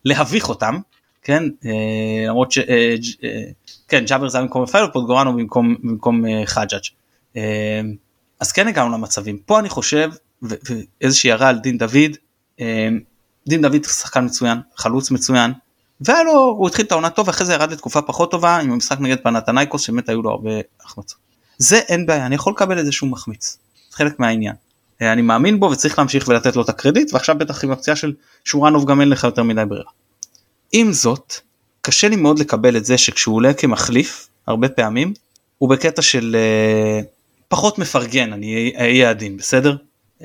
להביך 0.05 0.49
אותם 0.49 0.79
כן 1.23 1.43
למרות 2.29 2.53
שכן 2.53 4.05
ג'אבר 4.07 4.29
זה 4.29 4.39
היה 4.39 4.45
במקום 4.45 4.63
רפאל 4.63 4.85
ופוטגורנו 4.85 5.33
במקום, 5.33 5.77
במקום 5.83 6.25
חג'אג' 6.45 6.83
אמ, 7.37 7.43
אז 8.41 8.53
כן 8.53 8.69
הגענו 8.69 8.93
למצבים 8.93 9.39
פה 9.39 9.59
אני 9.59 9.69
חושב 9.69 10.11
ואיזושהי 10.43 11.31
הערה 11.31 11.49
על 11.49 11.59
דין 11.59 11.79
דוד 11.79 12.17
אמ, 12.61 13.01
דין 13.49 13.63
דוד 13.63 13.85
שחקן 13.85 14.25
מצוין 14.25 14.59
חלוץ 14.77 15.11
מצוין 15.11 15.53
והיה 16.01 16.23
לו 16.23 16.33
הוא 16.33 16.69
התחיל 16.69 16.87
את 16.87 16.93
העונה 16.93 17.11
טוב 17.11 17.29
ואחרי 17.29 17.47
זה 17.47 17.53
ירד 17.53 17.73
לתקופה 17.73 18.03
פחות 18.03 18.31
טובה 18.31 18.57
עם 18.57 18.73
המשחק 18.73 19.01
נגד 19.01 19.17
פנתנייקוס 19.23 19.83
שבאמת 19.83 20.09
היו 20.09 20.23
לו 20.23 20.31
הרבה 20.31 20.51
החמצות. 20.81 21.19
זה 21.59 21.79
אין 21.79 22.07
בעיה 22.07 22.27
אני 22.27 22.35
יכול 22.35 22.53
לקבל 22.53 22.79
איזה 22.79 22.93
שהוא 22.93 23.11
מחמיץ 23.11 23.59
חלק 23.91 24.21
מהעניין. 24.21 24.55
אה, 25.03 25.13
אני 25.13 25.23
מאמין 25.23 25.61
בו 25.61 25.71
וצריך 25.71 25.99
להמשיך 25.99 26.29
ולתת 26.29 26.57
לו 26.57 26.63
את 26.63 26.69
הקרדיט 26.69 27.13
ועכשיו 27.13 27.39
בטח 27.39 27.65
עם 27.65 27.71
הפציעה 27.71 27.97
של 27.97 28.13
שורנוב 28.45 28.91
גם 28.91 29.01
אין 29.01 29.09
לך 29.09 29.25
יותר 29.25 29.43
מדי 29.43 29.63
ברירה. 29.69 29.91
עם 30.73 30.93
זאת 30.93 31.35
קשה 31.81 32.09
לי 32.09 32.17
מאוד 32.17 32.39
לקבל 32.39 32.77
את 32.77 32.85
זה 32.85 32.99
שכשהוא 32.99 33.37
עולה 33.37 33.55
כמחליף 33.55 34.29
הרבה 34.47 34.69
פעמים 34.69 35.13
הוא 35.59 35.71
בקטע 35.71 36.03
של 36.03 36.37
uh, 36.37 37.07
פחות 37.49 37.79
מפרגן, 37.79 38.33
אני 38.33 38.73
אהיה 38.79 39.11
עדין, 39.11 39.37
בסדר? 39.37 39.77
Uh, 40.21 40.25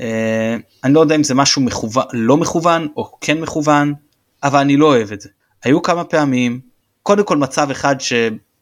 אני 0.84 0.94
לא 0.94 1.00
יודע 1.00 1.16
אם 1.16 1.24
זה 1.24 1.34
משהו 1.34 1.62
מכוון, 1.62 2.06
לא 2.14 2.38
מכוון 2.38 2.88
או 2.98 3.12
כן 3.22 3.42
מכוון, 3.42 3.94
אבל 4.44 4.60
אני 4.60 4.78
לא 4.78 4.86
אוהב 4.86 5.12
את 5.12 5.22
זה. 5.22 5.30
היו 5.64 5.82
כמה 5.82 6.04
פעמים, 6.04 6.60
קודם 7.04 7.24
כל 7.24 7.38
מצב 7.38 7.72
אחד 7.72 7.96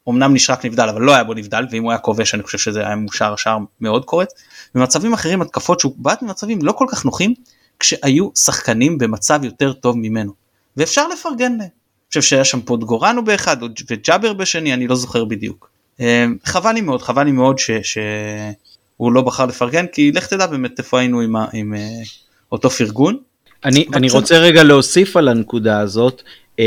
שאומנם 0.06 0.34
נשרק 0.34 0.64
נבדל, 0.64 0.88
אבל 0.88 1.02
לא 1.02 1.14
היה 1.14 1.24
בו 1.24 1.34
נבדל, 1.34 1.64
ואם 1.70 1.82
הוא 1.82 1.90
היה 1.90 1.98
כובש 1.98 2.34
אני 2.34 2.42
חושב 2.42 2.58
שזה 2.58 2.86
היה 2.86 2.96
מאושר 2.96 3.32
השער 3.32 3.58
מאוד 3.80 4.04
קורט. 4.04 4.28
במצבים 4.74 5.12
אחרים 5.12 5.42
התקפות 5.42 5.80
שהוא 5.80 5.94
בעט 5.96 6.22
ממצבים 6.22 6.58
לא 6.62 6.72
כל 6.72 6.86
כך 6.90 7.04
נוחים, 7.04 7.34
כשהיו 7.78 8.28
שחקנים 8.34 8.98
במצב 8.98 9.40
יותר 9.44 9.72
טוב 9.72 9.96
ממנו. 9.98 10.32
ואפשר 10.76 11.08
לפרגן 11.08 11.52
להם. 11.52 11.60
אני 11.60 12.08
חושב 12.08 12.22
שהיה 12.22 12.44
שם 12.44 12.60
פוטגורנו 12.60 13.24
באחד 13.24 13.56
וג'אבר 13.90 14.32
בשני, 14.32 14.74
אני 14.74 14.86
לא 14.86 14.96
זוכר 14.96 15.24
בדיוק. 15.24 15.70
אמ, 16.00 16.36
חבל 16.44 16.72
לי 16.72 16.80
מאוד 16.80 17.02
חבל 17.02 17.24
לי 17.24 17.32
מאוד 17.32 17.58
ש, 17.58 17.70
שהוא 17.70 19.12
לא 19.12 19.22
בחר 19.22 19.46
לפרגן 19.46 19.86
כי 19.86 20.12
לך 20.12 20.26
תדע 20.26 20.46
באמת 20.46 20.78
איפה 20.78 20.98
היינו 20.98 21.20
עם, 21.20 21.36
ה, 21.36 21.46
עם 21.52 21.74
uh, 21.74 22.08
אותו 22.52 22.70
פרגון. 22.70 23.16
אני, 23.64 23.86
אני 23.94 24.10
רוצה 24.10 24.38
רגע 24.38 24.62
להוסיף 24.62 25.16
על 25.16 25.28
הנקודה 25.28 25.80
הזאת. 25.80 26.22
Uh, 26.56 26.62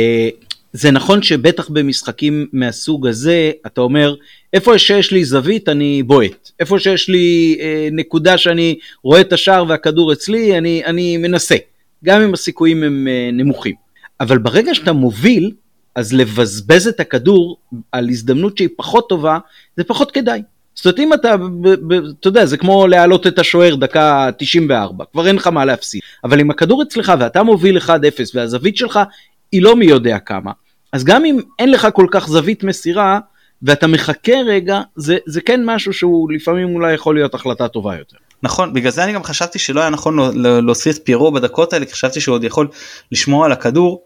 זה 0.74 0.92
נכון 0.92 1.22
שבטח 1.22 1.70
במשחקים 1.70 2.48
מהסוג 2.54 3.08
הזה 3.08 3.52
אתה 3.66 3.82
אומר 3.82 4.16
איפה 4.54 4.78
שיש 4.78 5.12
לי 5.12 5.26
זווית 5.26 5.70
אני 5.70 6.04
בועט 6.04 6.52
איפה 6.60 6.80
שיש 6.80 7.10
לי 7.10 7.58
אה, 7.60 7.90
נקודה 7.92 8.38
שאני 8.38 8.80
רואה 9.04 9.22
את 9.22 9.34
השער 9.34 9.66
והכדור 9.68 10.14
אצלי 10.14 10.58
אני, 10.58 10.86
אני 10.86 11.18
מנסה 11.18 11.56
גם 12.04 12.22
אם 12.22 12.34
הסיכויים 12.34 12.84
הם 12.84 13.08
אה, 13.08 13.30
נמוכים 13.34 13.76
אבל 14.20 14.38
ברגע 14.38 14.76
שאתה 14.76 14.94
מוביל 14.94 15.52
אז 15.96 16.14
לבזבז 16.14 16.88
את 16.88 17.00
הכדור 17.00 17.58
על 17.92 18.10
הזדמנות 18.10 18.58
שהיא 18.58 18.70
פחות 18.78 19.10
טובה, 19.10 19.38
זה 19.78 19.84
פחות 19.84 20.12
כדאי. 20.12 20.42
זאת 20.76 20.86
אומרת 20.86 21.00
אם 21.00 21.14
אתה, 21.14 21.36
אתה 22.20 22.28
יודע, 22.28 22.46
זה 22.46 22.58
כמו 22.58 22.88
להעלות 22.88 23.28
את 23.28 23.40
השוער 23.40 23.76
דקה 23.76 24.30
94, 24.38 25.06
כבר 25.12 25.28
אין 25.28 25.36
לך 25.36 25.48
מה 25.48 25.66
להפסיד. 25.66 26.02
אבל 26.24 26.40
אם 26.40 26.52
הכדור 26.52 26.84
אצלך 26.84 27.14
ואתה 27.20 27.44
מוביל 27.44 27.78
1-0 27.78 27.90
והזווית 28.34 28.78
שלך 28.78 29.00
היא 29.52 29.62
לא 29.62 29.76
מי 29.76 29.86
יודע 29.86 30.20
כמה, 30.20 30.52
אז 30.94 31.04
גם 31.04 31.26
אם 31.26 31.40
אין 31.60 31.72
לך 31.72 31.88
כל 31.94 32.08
כך 32.12 32.28
זווית 32.28 32.64
מסירה, 32.64 33.20
ואתה 33.62 33.88
מחכה 33.88 34.38
רגע, 34.46 34.82
זה, 34.96 35.18
זה 35.26 35.42
כן 35.42 35.66
משהו 35.66 35.94
שהוא 35.94 36.32
לפעמים 36.32 36.76
אולי 36.76 36.94
יכול 36.94 37.16
להיות 37.16 37.34
החלטה 37.34 37.68
טובה 37.68 37.98
יותר. 37.98 38.18
נכון, 38.44 38.74
בגלל 38.74 38.92
זה 38.92 39.04
אני 39.04 39.14
גם 39.14 39.24
חשבתי 39.24 39.60
שלא 39.60 39.82
היה 39.82 39.90
נכון 39.90 40.36
להוסיף 40.66 40.98
פירו 41.00 41.32
בדקות 41.32 41.74
האלה, 41.74 41.86
כי 41.86 41.92
חשבתי 41.92 42.22
שהוא 42.22 42.36
עוד 42.36 42.44
יכול 42.44 42.68
לשמור 43.12 43.46
על 43.46 43.52
הכדור, 43.52 44.04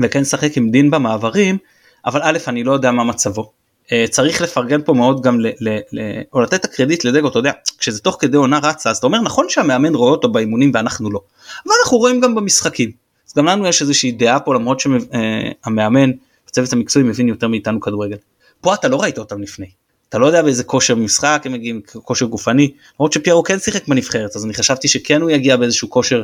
וכן 0.00 0.20
לשחק 0.20 0.56
עם 0.56 0.70
דין 0.70 0.90
במעברים, 0.90 1.58
אבל 2.06 2.20
א', 2.22 2.38
אני 2.48 2.64
לא 2.64 2.72
יודע 2.72 2.90
מה 2.90 3.04
מצבו. 3.04 3.52
Uh, 3.86 4.10
צריך 4.10 4.42
לפרגן 4.42 4.82
פה 4.82 4.92
מאוד 4.94 5.22
גם 5.22 5.40
ל, 5.40 5.46
ל, 5.46 5.78
ל, 5.92 6.00
או 6.32 6.40
לתת 6.40 6.54
את 6.54 6.64
הקרדיט 6.64 7.04
לדגו, 7.04 7.28
אתה 7.28 7.38
יודע, 7.38 7.52
כשזה 7.78 8.00
תוך 8.00 8.16
כדי 8.20 8.36
עונה 8.36 8.58
רצה, 8.62 8.90
אז 8.90 8.96
אתה 8.96 9.06
אומר 9.06 9.20
נכון 9.20 9.46
שהמאמן 9.48 9.94
רואה 9.94 10.10
אותו 10.10 10.28
באימונים 10.28 10.70
ואנחנו 10.74 11.10
לא, 11.10 11.20
אבל 11.66 11.74
אנחנו 11.82 11.98
רואים 11.98 12.20
גם 12.20 12.34
במשחקים. 12.34 13.01
אז 13.32 13.36
גם 13.36 13.46
לנו 13.46 13.66
יש 13.66 13.82
איזושהי 13.82 14.12
דעה 14.12 14.40
פה 14.40 14.54
למרות 14.54 14.80
שהמאמן, 14.80 16.10
uh, 16.10 16.14
הצוות 16.48 16.72
המקצועי 16.72 17.04
מבין 17.04 17.28
יותר 17.28 17.48
מאיתנו 17.48 17.80
כדורגל. 17.80 18.16
פה 18.60 18.74
אתה 18.74 18.88
לא 18.88 19.02
ראית 19.02 19.18
אותם 19.18 19.42
לפני. 19.42 19.66
אתה 20.08 20.18
לא 20.18 20.26
יודע 20.26 20.42
באיזה 20.42 20.64
כושר 20.64 20.94
משחק 20.94 21.42
הם 21.44 21.52
מגיעים, 21.52 21.80
כושר 22.04 22.26
גופני, 22.26 22.72
למרות 22.98 23.12
שפיירו 23.12 23.42
כן 23.42 23.58
שיחק 23.58 23.88
בנבחרת, 23.88 24.36
אז 24.36 24.44
אני 24.44 24.54
חשבתי 24.54 24.88
שכן 24.88 25.22
הוא 25.22 25.30
יגיע 25.30 25.56
באיזשהו 25.56 25.90
כושר 25.90 26.22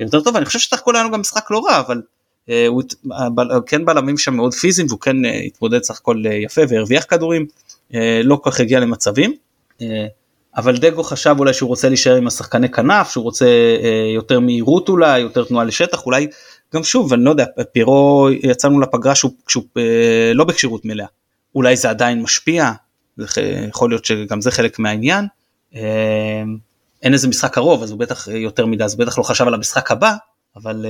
יותר 0.00 0.20
טוב, 0.20 0.36
אני 0.36 0.44
חושב 0.44 0.58
שסך 0.58 0.78
הכל 0.78 0.96
היה 0.96 1.04
לו 1.04 1.10
גם 1.10 1.20
משחק 1.20 1.50
לא 1.50 1.58
רע, 1.58 1.80
אבל 1.80 2.02
אה, 2.50 2.66
הוא 2.66 2.82
כן 3.66 3.84
בלמים 3.84 4.18
שם 4.18 4.34
מאוד 4.34 4.54
פיזיים 4.54 4.86
והוא 4.88 5.00
כן 5.00 5.24
אה, 5.24 5.38
התמודד 5.38 5.82
סך 5.82 5.98
הכל 6.00 6.22
אה, 6.26 6.34
יפה 6.34 6.60
והרוויח 6.68 7.04
כדורים, 7.08 7.46
לא 8.24 8.36
כל 8.36 8.50
כך 8.50 8.60
הגיע 8.60 8.80
למצבים. 8.80 9.34
אבל 10.56 10.76
דגו 10.76 11.02
חשב 11.02 11.34
אולי 11.38 11.54
שהוא 11.54 11.68
רוצה 11.68 11.88
להישאר 11.88 12.16
עם 12.16 12.26
השחקני 12.26 12.68
כנף, 12.68 13.10
שהוא 13.10 13.24
רוצה 13.24 13.46
יותר 14.14 14.40
מהירות 14.40 14.88
אולי, 14.88 15.18
יותר 15.20 15.44
תנועה 15.44 15.64
לשטח, 15.64 16.06
אולי 16.06 16.26
גם 16.74 16.84
שוב, 16.84 17.12
אני 17.12 17.24
לא 17.24 17.30
יודע, 17.30 17.44
פירו 17.72 18.28
יצאנו 18.42 18.80
לפגרה 18.80 19.14
שהוא, 19.14 19.32
שהוא 19.48 19.64
לא 20.34 20.44
בכשירות 20.44 20.84
מלאה. 20.84 21.06
אולי 21.54 21.76
זה 21.76 21.90
עדיין 21.90 22.22
משפיע, 22.22 22.72
יכול 23.68 23.90
להיות 23.90 24.04
שגם 24.04 24.40
זה 24.40 24.50
חלק 24.50 24.78
מהעניין. 24.78 25.26
אין 27.02 27.12
איזה 27.12 27.28
משחק 27.28 27.54
קרוב, 27.54 27.82
אז 27.82 27.90
הוא 27.90 27.98
בטח 27.98 28.28
יותר 28.28 28.66
מדי, 28.66 28.84
אז 28.84 28.92
הוא 28.92 29.00
בטח 29.00 29.18
לא 29.18 29.22
חשב 29.22 29.46
על 29.46 29.54
המשחק 29.54 29.90
הבא, 29.90 30.14
אבל 30.56 30.86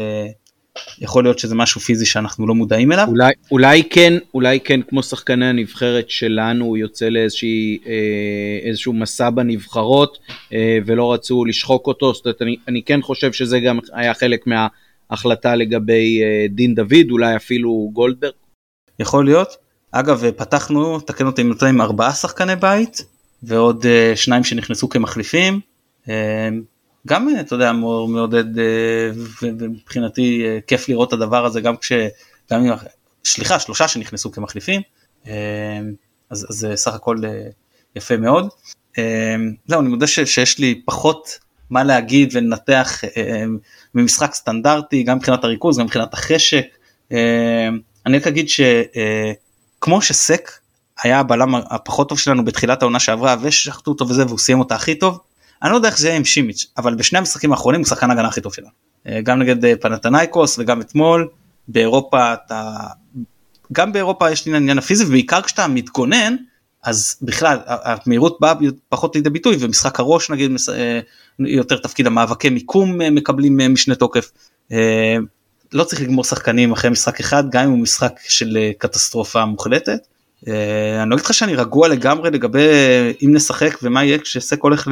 יכול 0.98 1.24
להיות 1.24 1.38
שזה 1.38 1.54
משהו 1.54 1.80
פיזי 1.80 2.06
שאנחנו 2.06 2.46
לא 2.46 2.54
מודעים 2.54 2.92
אליו. 2.92 3.06
אולי, 3.08 3.32
אולי 3.50 3.82
כן, 3.90 4.12
אולי 4.34 4.60
כן 4.60 4.80
כמו 4.82 5.02
שחקני 5.02 5.46
הנבחרת 5.46 6.10
שלנו 6.10 6.64
הוא 6.64 6.76
יוצא 6.76 7.08
לאיזשהו 7.08 8.92
אה, 8.92 8.98
מסע 8.98 9.30
בנבחרות 9.30 10.18
אה, 10.52 10.78
ולא 10.86 11.12
רצו 11.12 11.44
לשחוק 11.44 11.86
אותו, 11.86 12.14
זאת 12.14 12.26
אומרת 12.26 12.42
אני, 12.42 12.56
אני 12.68 12.82
כן 12.82 13.02
חושב 13.02 13.32
שזה 13.32 13.60
גם 13.60 13.78
היה 13.92 14.14
חלק 14.14 14.44
מההחלטה 14.46 15.54
לגבי 15.54 16.22
אה, 16.22 16.46
דין 16.50 16.74
דוד, 16.74 17.10
אולי 17.10 17.36
אפילו 17.36 17.90
גולדברג. 17.92 18.32
יכול 18.98 19.24
להיות. 19.24 19.56
אגב 19.92 20.30
פתחנו, 20.30 21.00
תקן 21.00 21.26
אותי 21.26 21.42
אם 21.42 21.52
עם 21.68 21.80
ארבעה 21.80 22.12
שחקני 22.12 22.56
בית 22.56 23.02
ועוד 23.42 23.86
אה, 23.86 24.12
שניים 24.16 24.44
שנכנסו 24.44 24.88
כמחליפים. 24.88 25.60
אה, 26.08 26.48
גם 27.06 27.28
אתה 27.40 27.54
יודע 27.54 27.72
מעודד 27.72 28.58
אה, 28.58 29.10
ומבחינתי 29.42 30.44
אה, 30.44 30.58
כיף 30.66 30.88
לראות 30.88 31.08
את 31.08 31.12
הדבר 31.12 31.44
הזה 31.44 31.60
גם 31.60 31.76
כש... 31.76 31.92
גם 32.52 32.64
עם... 32.64 32.72
סליחה 33.24 33.58
שלושה 33.58 33.88
שנכנסו 33.88 34.32
כמחליפים 34.32 34.82
אה, 35.26 35.80
אז 36.30 36.46
זה 36.48 36.76
סך 36.76 36.94
הכל 36.94 37.16
יפה 37.96 38.16
מאוד. 38.16 38.48
זהו 39.66 39.80
אני 39.80 39.88
מודה 39.88 40.06
שיש 40.06 40.58
לי 40.58 40.82
פחות 40.84 41.38
מה 41.70 41.84
להגיד 41.84 42.30
ולנתח 42.32 43.00
ממשחק 43.94 44.34
סטנדרטי 44.34 45.02
גם 45.02 45.16
מבחינת 45.16 45.44
הריכוז 45.44 45.78
גם 45.78 45.84
מבחינת 45.84 46.14
החשק. 46.14 46.64
אני 48.06 48.18
רק 48.18 48.26
אגיד 48.26 48.46
שכמו 48.48 50.02
שסק 50.02 50.50
היה 51.02 51.20
הבלם 51.20 51.54
הפחות 51.54 52.08
טוב 52.08 52.18
שלנו 52.18 52.44
בתחילת 52.44 52.82
העונה 52.82 53.00
שעברה 53.00 53.36
ושחטו 53.42 53.90
אותו 53.90 54.08
וזה 54.08 54.26
והוא 54.26 54.38
סיים 54.38 54.58
אותה 54.58 54.74
הכי 54.74 54.94
טוב. 54.94 55.18
אני 55.62 55.70
לא 55.70 55.76
יודע 55.76 55.88
איך 55.88 55.98
זה 55.98 56.06
יהיה 56.08 56.16
עם 56.16 56.24
שימיץ' 56.24 56.66
אבל 56.76 56.94
בשני 56.94 57.18
המשחקים 57.18 57.52
האחרונים 57.52 57.80
הוא 57.80 57.88
שחקן 57.88 58.10
הגנה 58.10 58.28
הכי 58.28 58.40
טוב 58.40 58.54
שלנו. 58.54 58.68
אה, 59.06 59.20
גם 59.20 59.38
נגד 59.38 59.64
אה, 59.64 59.76
פנתנייקוס 59.80 60.58
וגם 60.58 60.80
אתמול 60.80 61.28
באירופה 61.68 62.32
אתה 62.32 62.76
גם 63.72 63.92
באירופה 63.92 64.30
יש 64.30 64.46
לי 64.46 64.56
עניין 64.56 64.78
הפיזי 64.78 65.04
ובעיקר 65.04 65.42
כשאתה 65.42 65.68
מתגונן 65.68 66.36
אז 66.82 67.16
בכלל 67.22 67.58
המהירות 67.66 68.38
באה 68.40 68.54
פחות 68.88 69.16
לידי 69.16 69.30
ביטוי 69.30 69.56
ומשחק 69.60 70.00
הראש 70.00 70.30
נגיד 70.30 70.50
אה, 70.72 71.00
יותר 71.38 71.76
תפקיד 71.76 72.06
המאבקי 72.06 72.50
מיקום 72.50 72.98
מקבלים 72.98 73.72
משנה 73.72 73.94
תוקף. 73.94 74.30
לא 75.72 75.84
צריך 75.84 76.02
לגמור 76.02 76.24
שחקנים 76.24 76.72
אחרי 76.72 76.90
משחק 76.90 77.20
אחד 77.20 77.50
גם 77.50 77.64
אם 77.64 77.70
הוא 77.70 77.78
משחק 77.78 78.12
של 78.28 78.58
קטסטרופה 78.78 79.44
מוחלטת. 79.44 79.98
אני 80.46 81.14
אגיד 81.14 81.24
לך 81.24 81.34
שאני 81.34 81.54
רגוע 81.54 81.88
לגמרי 81.88 82.30
לגבי 82.30 82.68
אם 83.24 83.34
נשחק 83.34 83.78
ומה 83.82 84.04
יהיה 84.04 84.18
כשסק 84.18 84.62
הולך 84.62 84.88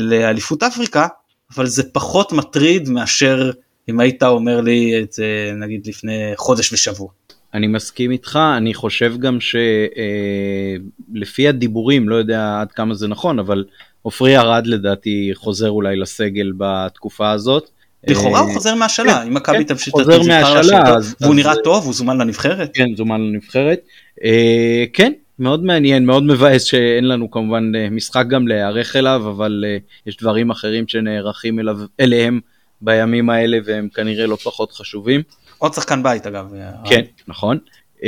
לאליפות 0.00 0.62
אפריקה 0.62 1.06
אבל 1.54 1.66
זה 1.66 1.82
פחות 1.92 2.32
מטריד 2.32 2.88
מאשר 2.88 3.50
אם 3.88 4.00
היית 4.00 4.22
אומר 4.22 4.60
לי 4.60 5.02
את 5.02 5.12
זה 5.12 5.52
נגיד 5.56 5.86
לפני 5.86 6.32
חודש 6.36 6.72
ושבוע. 6.72 7.08
אני 7.54 7.66
מסכים 7.66 8.10
איתך, 8.10 8.38
אני 8.56 8.74
חושב 8.74 9.14
גם 9.18 9.38
שלפי 9.40 11.44
אה, 11.44 11.48
הדיבורים, 11.48 12.08
לא 12.08 12.14
יודע 12.14 12.60
עד 12.60 12.72
כמה 12.72 12.94
זה 12.94 13.08
נכון, 13.08 13.38
אבל 13.38 13.64
עופרי 14.02 14.36
ארד 14.36 14.66
לדעתי 14.66 15.30
חוזר 15.34 15.70
אולי 15.70 15.96
לסגל 15.96 16.52
בתקופה 16.56 17.30
הזאת. 17.30 17.70
לכאורה 18.08 18.40
הוא 18.40 18.48
אה, 18.48 18.54
חוזר 18.54 18.74
מהשאלה, 18.74 19.22
אם 19.22 19.34
מכבי 19.34 19.58
כן, 19.58 19.62
תמשיך 19.62 19.92
חוזר 19.92 20.22
מהשאלה, 20.22 20.96
והוא 21.20 21.34
נראה 21.34 21.54
טוב, 21.64 21.84
הוא 21.84 21.94
זומן 21.94 22.18
לנבחרת. 22.18 22.70
כן, 22.74 22.86
זומן 22.96 23.20
לנבחרת. 23.20 23.80
אה, 24.24 24.84
כן, 24.92 25.12
מאוד 25.38 25.64
מעניין, 25.64 26.06
מאוד 26.06 26.22
מבאס 26.22 26.62
שאין 26.64 27.08
לנו 27.08 27.30
כמובן 27.30 27.72
אה, 27.76 27.90
משחק 27.90 28.24
גם 28.28 28.48
להיערך 28.48 28.96
אליו, 28.96 29.22
אבל 29.28 29.64
uh, 29.64 30.06
יש 30.06 30.16
דברים 30.16 30.50
אחרים 30.50 30.88
שנערכים 30.88 31.58
אליו, 31.60 31.78
אליהם 32.00 32.40
בימים 32.80 33.30
האלה 33.30 33.58
והם 33.64 33.88
כנראה 33.94 34.26
לא 34.26 34.36
פחות 34.36 34.72
חשובים. 34.72 35.22
עוד 35.58 35.74
שחקן 35.74 36.02
בית 36.02 36.26
אגב. 36.26 36.54
אה, 36.54 36.70
כן, 36.84 37.02
נכון. 37.28 37.58
Uh, 37.96 38.02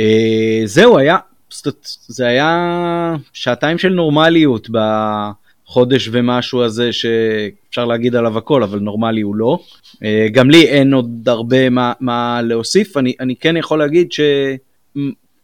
זהו, 0.65 0.97
היה, 0.97 1.17
זה 2.07 2.27
היה 2.27 3.15
שעתיים 3.33 3.77
של 3.77 3.89
נורמליות 3.89 4.69
בחודש 4.71 6.09
ומשהו 6.11 6.63
הזה 6.63 6.93
שאפשר 6.93 7.85
להגיד 7.85 8.15
עליו 8.15 8.37
הכל, 8.37 8.63
אבל 8.63 8.79
נורמלי 8.79 9.21
הוא 9.21 9.35
לא. 9.35 9.59
גם 10.31 10.49
לי 10.49 10.67
אין 10.67 10.93
עוד 10.93 11.29
הרבה 11.29 11.69
מה, 11.69 11.93
מה 11.99 12.41
להוסיף, 12.41 12.97
אני, 12.97 13.13
אני 13.19 13.35
כן 13.35 13.57
יכול 13.57 13.79
להגיד 13.79 14.11
ש... 14.11 14.19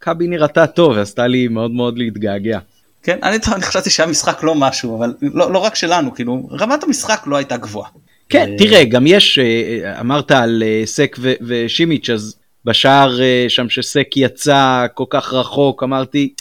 מכבי 0.02 0.28
נראתה 0.28 0.68
טוב, 0.68 0.98
עשתה 0.98 1.28
לי 1.28 1.48
מאוד 1.48 1.72
מאוד 1.72 1.98
להתגעגע. 1.98 2.60
כן, 3.04 3.18
אני, 3.24 3.38
אני 3.56 3.64
חשבתי 3.64 3.90
שהיה 3.90 4.10
משחק 4.10 4.44
לא 4.44 4.56
משהו, 4.56 4.98
אבל 4.98 5.14
לא, 5.22 5.54
לא 5.54 5.60
רק 5.60 5.76
שלנו, 5.76 6.14
כאילו, 6.16 6.50
רמת 6.52 6.84
המשחק 6.84 7.24
לא 7.26 7.36
הייתה 7.36 7.58
גבוהה. 7.58 7.90
כן, 8.30 8.52
אה, 8.52 8.58
תראה, 8.58 8.86
גם 8.86 9.08
יש, 9.08 9.40
אה, 9.40 10.00
אמרת 10.00 10.32
על 10.32 10.64
אה, 10.66 10.82
סק 10.86 11.18
ושימיץ', 11.22 12.10
אז 12.10 12.36
בשער 12.66 13.20
שם 13.48 13.70
שסק 13.70 14.08
יצא 14.16 14.86
כל 14.94 15.04
כך 15.10 15.34
רחוק, 15.34 15.84
אמרתי, 15.84 16.34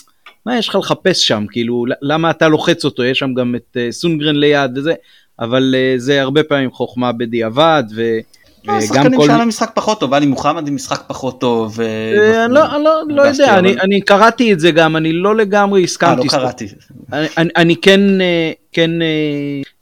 מה 0.45 0.57
יש 0.57 0.69
לך 0.69 0.75
לחפש 0.75 1.27
שם, 1.27 1.45
כאילו, 1.51 1.85
למה 2.01 2.31
אתה 2.31 2.47
לוחץ 2.47 2.85
אותו, 2.85 3.03
יש 3.03 3.19
שם 3.19 3.33
גם 3.33 3.55
את 3.55 3.77
סונגרן 3.91 4.35
ליד 4.35 4.77
וזה, 4.77 4.93
אבל 5.39 5.75
זה 5.97 6.21
הרבה 6.21 6.43
פעמים 6.43 6.71
חוכמה 6.71 7.11
בדיעבד, 7.11 7.83
ו... 7.95 8.17
לא, 8.67 8.73
השחקנים 8.73 9.21
שהיה 9.21 9.37
להם 9.37 9.47
משחק 9.47 9.71
פחות 9.73 9.99
טוב, 9.99 10.13
עלי 10.13 10.25
מוחמד 10.25 10.67
עם 10.67 10.75
משחק 10.75 11.03
פחות 11.07 11.41
טוב. 11.41 11.81
אה, 11.81 12.45
אני 12.45 12.53
לא, 12.53 12.83
לא, 12.83 13.01
לא 13.09 13.21
יודע, 13.21 13.59
אני 13.59 14.01
קראתי 14.01 14.53
את 14.53 14.59
זה 14.59 14.71
גם, 14.71 14.95
אני 14.95 15.13
לא 15.13 15.35
לגמרי 15.35 15.83
הסכמתי. 15.83 16.21
אה, 16.21 16.25
לא 16.25 16.29
קראתי. 16.29 16.67
אני 17.35 17.75
כן, 17.75 18.21
אה, 18.21 18.51
כן, 18.71 18.91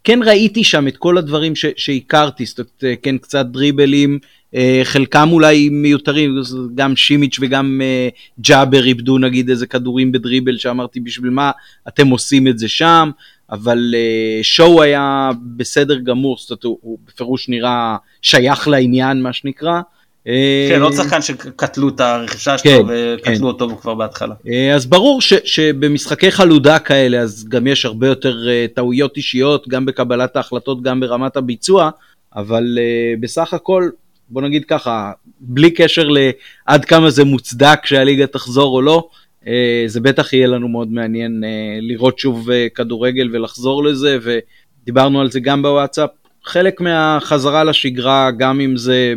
כן 0.03 0.19
ראיתי 0.23 0.63
שם 0.63 0.87
את 0.87 0.97
כל 0.97 1.17
הדברים 1.17 1.53
שהכרתי, 1.55 2.45
זאת 2.45 2.59
אומרת, 2.59 2.99
כן 3.03 3.17
קצת 3.17 3.45
דריבלים, 3.45 4.19
חלקם 4.83 5.29
אולי 5.31 5.69
מיותרים, 5.69 6.35
גם 6.75 6.95
שימיץ' 6.95 7.37
וגם 7.41 7.81
ג'אבר 8.39 8.85
איבדו 8.85 9.17
נגיד 9.17 9.49
איזה 9.49 9.67
כדורים 9.67 10.11
בדריבל 10.11 10.57
שאמרתי 10.57 10.99
בשביל 10.99 11.29
מה 11.29 11.51
אתם 11.87 12.07
עושים 12.07 12.47
את 12.47 12.59
זה 12.59 12.67
שם. 12.67 13.09
אבל 13.51 13.93
uh, 13.93 14.43
שואו 14.43 14.81
היה 14.81 15.31
בסדר 15.57 15.99
גמור, 15.99 16.37
זאת 16.39 16.49
אומרת 16.49 16.63
הוא, 16.63 16.77
הוא 16.81 16.97
בפירוש 17.07 17.49
נראה 17.49 17.97
שייך 18.21 18.67
לעניין 18.67 19.21
מה 19.21 19.33
שנקרא. 19.33 19.81
אה, 20.27 20.67
כן, 20.69 20.81
עוד 20.81 20.93
שחקן 20.93 21.21
שקטלו 21.21 21.89
את 21.89 21.99
הרכישה 21.99 22.57
שלו 22.57 22.71
כן, 22.71 22.81
וקטלו 22.87 23.35
כן. 23.35 23.43
אותו 23.43 23.77
כבר 23.81 23.93
בהתחלה. 23.93 24.35
אה, 24.47 24.75
אז 24.75 24.85
ברור 24.85 25.21
שבמשחקי 25.21 26.31
חלודה 26.31 26.79
כאלה 26.79 27.19
אז 27.19 27.45
גם 27.49 27.67
יש 27.67 27.85
הרבה 27.85 28.07
יותר 28.07 28.47
טעויות 28.73 29.17
אישיות, 29.17 29.67
גם 29.67 29.85
בקבלת 29.85 30.35
ההחלטות, 30.35 30.81
גם 30.81 30.99
ברמת 30.99 31.37
הביצוע, 31.37 31.89
אבל 32.35 32.77
בסך 33.19 33.53
הכל, 33.53 33.89
בוא 34.29 34.41
נגיד 34.41 34.65
ככה, 34.65 35.11
בלי 35.39 35.71
קשר 35.71 36.07
לעד 36.09 36.85
כמה 36.85 37.09
זה 37.09 37.23
מוצדק 37.23 37.79
שהליגה 37.85 38.27
תחזור 38.27 38.75
או 38.75 38.81
לא, 38.81 39.07
זה 39.87 39.99
בטח 39.99 40.33
יהיה 40.33 40.47
לנו 40.47 40.67
מאוד 40.67 40.91
מעניין 40.91 41.43
אה, 41.43 41.79
לראות 41.81 42.19
שוב 42.19 42.51
אה, 42.51 42.67
כדורגל 42.75 43.29
ולחזור 43.33 43.83
לזה, 43.83 44.17
ודיברנו 44.21 45.21
על 45.21 45.31
זה 45.31 45.39
גם 45.39 45.61
בוואטסאפ. 45.61 46.09
חלק 46.43 46.81
מהחזרה 46.81 47.63
לשגרה, 47.63 48.31
גם 48.31 48.59
אם 48.59 48.77
זה 48.77 49.13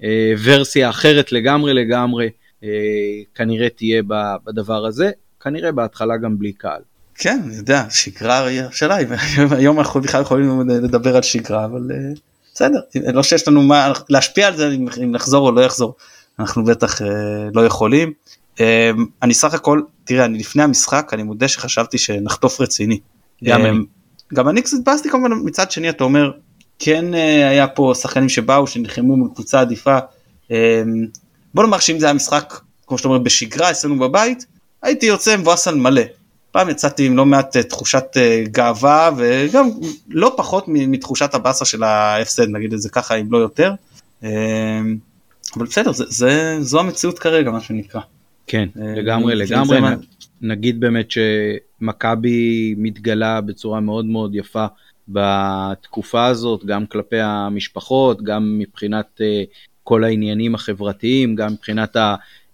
בוורסיה 0.00 0.90
אחרת 0.90 1.32
לגמרי 1.32 1.74
לגמרי, 1.74 2.30
כנראה 3.34 3.68
תהיה 3.68 4.02
בדבר 4.46 4.86
הזה, 4.86 5.10
כנראה 5.40 5.72
בהתחלה 5.72 6.16
גם 6.16 6.38
בלי 6.38 6.52
קהל. 6.52 6.80
כן, 7.14 7.40
אני 7.44 7.56
יודע, 7.56 7.84
שגרה 7.90 8.48
השאלה, 8.68 8.96
היום 9.58 9.78
אנחנו 9.78 10.00
בכלל 10.00 10.22
יכולים 10.22 10.70
לדבר 10.70 11.16
על 11.16 11.22
שגרה, 11.22 11.64
אבל 11.64 11.90
בסדר, 12.54 12.78
לא 13.12 13.22
שיש 13.22 13.48
לנו 13.48 13.62
מה 13.62 13.92
להשפיע 14.08 14.46
על 14.46 14.56
זה 14.56 14.70
אם 15.02 15.12
נחזור 15.12 15.48
או 15.48 15.52
לא 15.52 15.60
יחזור, 15.60 15.94
אנחנו 16.38 16.64
בטח 16.64 17.00
לא 17.54 17.66
יכולים. 17.66 18.12
אמ, 18.60 19.06
אני 19.22 19.34
סך 19.34 19.54
הכל 19.54 19.80
תראה 20.04 20.24
אני 20.24 20.38
לפני 20.38 20.62
המשחק 20.62 21.10
אני 21.12 21.22
מודה 21.22 21.48
שחשבתי 21.48 21.98
שנחטוף 21.98 22.60
רציני. 22.60 22.98
גם 23.44 23.60
אמ, 23.60 23.66
אני. 23.66 23.84
גם 24.34 24.48
אני 24.48 24.62
קצת 24.62 24.76
באסתי 24.84 25.10
כמובן 25.10 25.32
מצד 25.44 25.70
שני 25.70 25.88
אתה 25.88 26.04
אומר 26.04 26.30
כן 26.78 27.14
אה, 27.14 27.48
היה 27.48 27.68
פה 27.68 27.92
שחקנים 28.00 28.28
שבאו 28.28 28.66
שנלחמו 28.66 29.16
מול 29.16 29.28
קבוצה 29.34 29.60
עדיפה. 29.60 29.98
אמ, 30.50 30.56
בוא 31.54 31.62
נאמר 31.64 31.78
שאם 31.78 31.98
זה 31.98 32.06
היה 32.06 32.12
משחק 32.12 32.60
כמו 32.86 32.98
שאתה 32.98 33.08
אומר 33.08 33.18
בשגרה 33.18 33.70
אצלנו 33.70 33.98
בבית 33.98 34.46
הייתי 34.82 35.06
יוצא 35.06 35.36
מבואס 35.36 35.68
על 35.68 35.74
מלא. 35.74 36.02
פעם 36.50 36.70
יצאתי 36.70 37.06
עם 37.06 37.16
לא 37.16 37.26
מעט 37.26 37.56
אה, 37.56 37.62
תחושת 37.62 38.04
אה, 38.16 38.44
גאווה 38.46 39.10
וגם 39.16 39.70
לא 40.08 40.34
פחות 40.36 40.64
מתחושת 40.68 41.34
הבאסה 41.34 41.64
של 41.64 41.82
ההפסד 41.82 42.48
נגיד 42.48 42.72
את 42.72 42.80
זה 42.80 42.88
ככה 42.88 43.14
אם 43.14 43.32
לא 43.32 43.38
יותר. 43.38 43.72
אבל 45.56 45.66
בסדר 45.66 45.92
זה, 45.92 46.04
זה 46.08 46.56
זו 46.60 46.80
המציאות 46.80 47.18
כרגע 47.18 47.50
מה 47.50 47.60
שנקרא. 47.60 48.00
כן, 48.46 48.68
אה, 48.80 48.94
לגמרי, 48.94 49.34
לגמרי. 49.34 49.78
נגיד 50.40 50.80
באמת 50.80 51.08
שמכבי 51.10 52.74
מתגלה 52.78 53.40
בצורה 53.40 53.80
מאוד 53.80 54.04
מאוד 54.04 54.34
יפה 54.34 54.66
בתקופה 55.08 56.26
הזאת, 56.26 56.64
גם 56.64 56.86
כלפי 56.86 57.20
המשפחות, 57.20 58.22
גם 58.22 58.58
מבחינת 58.58 59.20
אה, 59.20 59.42
כל 59.82 60.04
העניינים 60.04 60.54
החברתיים, 60.54 61.34
גם 61.34 61.52
מבחינת 61.52 61.96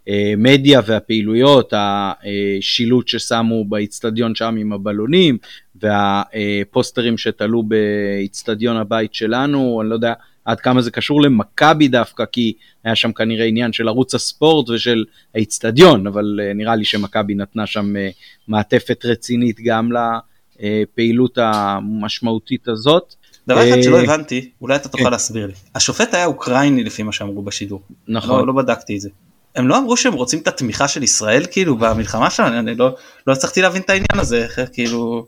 המדיה 0.07 0.81
והפעילויות, 0.87 1.72
השילוט 1.76 3.09
ששמו 3.09 3.64
באיצטדיון 3.64 4.35
שם 4.35 4.57
עם 4.59 4.72
הבלונים, 4.72 5.38
והפוסטרים 5.74 7.18
שתלו 7.18 7.62
באיצטדיון 7.62 8.76
הבית 8.76 9.14
שלנו, 9.14 9.81
אני 9.81 9.90
לא 9.90 9.94
יודע 9.94 10.12
עד 10.50 10.60
כמה 10.60 10.82
זה 10.82 10.90
קשור 10.90 11.22
למכבי 11.22 11.88
דווקא, 11.88 12.24
כי 12.32 12.52
היה 12.84 12.96
שם 12.96 13.12
כנראה 13.12 13.44
עניין 13.44 13.72
של 13.72 13.88
ערוץ 13.88 14.14
הספורט 14.14 14.70
ושל 14.70 15.04
האיצטדיון, 15.34 16.06
אבל 16.06 16.40
uh, 16.40 16.56
נראה 16.56 16.76
לי 16.76 16.84
שמכבי 16.84 17.34
נתנה 17.34 17.66
שם 17.66 17.94
uh, 17.96 17.98
מעטפת 18.48 19.04
רצינית 19.04 19.60
גם 19.64 19.90
לפעילות 20.60 21.38
המשמעותית 21.42 22.68
הזאת. 22.68 23.14
דבר 23.48 23.68
אחד 23.68 23.82
שלא 23.82 23.96
אה, 23.96 24.03
הבנתי, 24.03 24.51
אולי 24.61 24.76
אתה 24.76 24.88
תוכל 24.88 25.05
כן. 25.05 25.11
להסביר 25.11 25.46
לי. 25.46 25.53
השופט 25.74 26.14
היה 26.14 26.26
אוקראיני 26.26 26.84
לפי 26.84 27.03
מה 27.03 27.12
שאמרו 27.12 27.42
בשידור. 27.42 27.82
נכון. 28.09 28.40
לא, 28.40 28.46
לא 28.46 28.53
בדקתי 28.53 28.96
את 28.96 29.01
זה. 29.01 29.09
הם 29.57 29.68
לא 29.68 29.78
אמרו 29.78 29.96
שהם 29.96 30.12
רוצים 30.12 30.38
את 30.38 30.48
התמיכה 30.48 30.88
של 30.88 31.03
ישראל 31.03 31.46
כאילו 31.51 31.76
במלחמה 31.76 32.30
שלנו, 32.30 32.59
אני 32.59 32.74
לא, 32.74 32.96
לא 33.26 33.32
הצלחתי 33.32 33.62
להבין 33.62 33.82
את 33.82 33.90
העניין 33.90 34.18
הזה, 34.20 34.46
כאילו... 34.72 35.26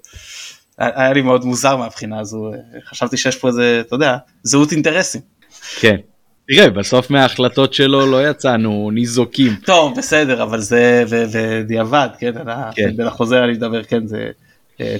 היה 0.83 1.12
לי 1.12 1.22
מאוד 1.22 1.45
מוזר 1.45 1.76
מהבחינה 1.76 2.20
הזו, 2.20 2.51
חשבתי 2.89 3.16
שיש 3.16 3.37
פה 3.37 3.49
איזה, 3.49 3.83
אתה 3.87 3.95
יודע, 3.95 4.16
זהות 4.43 4.72
אינטרסים. 4.72 5.20
כן. 5.80 5.97
תראה, 6.49 6.70
בסוף 6.70 7.11
מההחלטות 7.11 7.74
שלו 7.74 8.07
לא 8.07 8.30
יצאנו 8.30 8.91
ניזוקים. 8.91 9.57
טוב, 9.64 9.99
בסדר, 9.99 10.43
אבל 10.43 10.61
זה 10.61 11.05
בדיעבד, 11.11 12.09
כן, 12.18 12.33
כן. 12.74 12.97
בין 12.97 13.07
החוזר 13.07 13.45
אני 13.45 13.53
מדבר, 13.53 13.83
כן, 13.83 14.07
זה... 14.07 14.30
אה, 14.80 14.97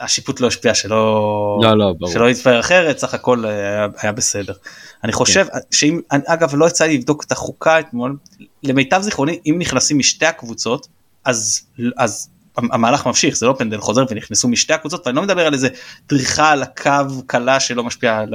השיפוט 0.00 0.40
לא 0.40 0.46
השפיע 0.46 0.74
שלא, 0.74 1.58
לא, 1.62 1.78
לא, 1.78 1.94
ברור. 1.98 2.12
שלא 2.12 2.30
יתפאר 2.30 2.60
אחרת, 2.60 2.98
סך 2.98 3.14
הכל 3.14 3.44
היה, 3.44 3.86
היה 4.02 4.12
בסדר. 4.12 4.52
אני 5.04 5.12
חושב 5.12 5.46
כן. 5.52 5.58
שאם, 5.70 6.00
אגב 6.10 6.54
לא 6.54 6.66
יצא 6.66 6.84
לי 6.84 6.98
לבדוק 6.98 7.24
את 7.24 7.32
החוקה 7.32 7.80
אתמול, 7.80 8.16
למיטב 8.62 9.00
זיכרוני 9.00 9.40
אם 9.46 9.56
נכנסים 9.58 9.98
משתי 9.98 10.26
הקבוצות, 10.26 10.86
אז, 11.24 11.62
אז 11.96 12.28
המהלך 12.56 13.06
ממשיך 13.06 13.36
זה 13.36 13.46
לא 13.46 13.54
פנדל 13.58 13.78
חוזר 13.78 14.04
ונכנסו 14.10 14.48
משתי 14.48 14.72
הקבוצות 14.72 15.06
ואני 15.06 15.16
לא 15.16 15.22
מדבר 15.22 15.46
על 15.46 15.52
איזה 15.52 15.68
דריכה 16.08 16.50
על 16.50 16.62
הקו 16.62 17.22
קלה 17.26 17.60
שלא 17.60 17.84
משפיעה 17.84 18.18
על 18.20 18.34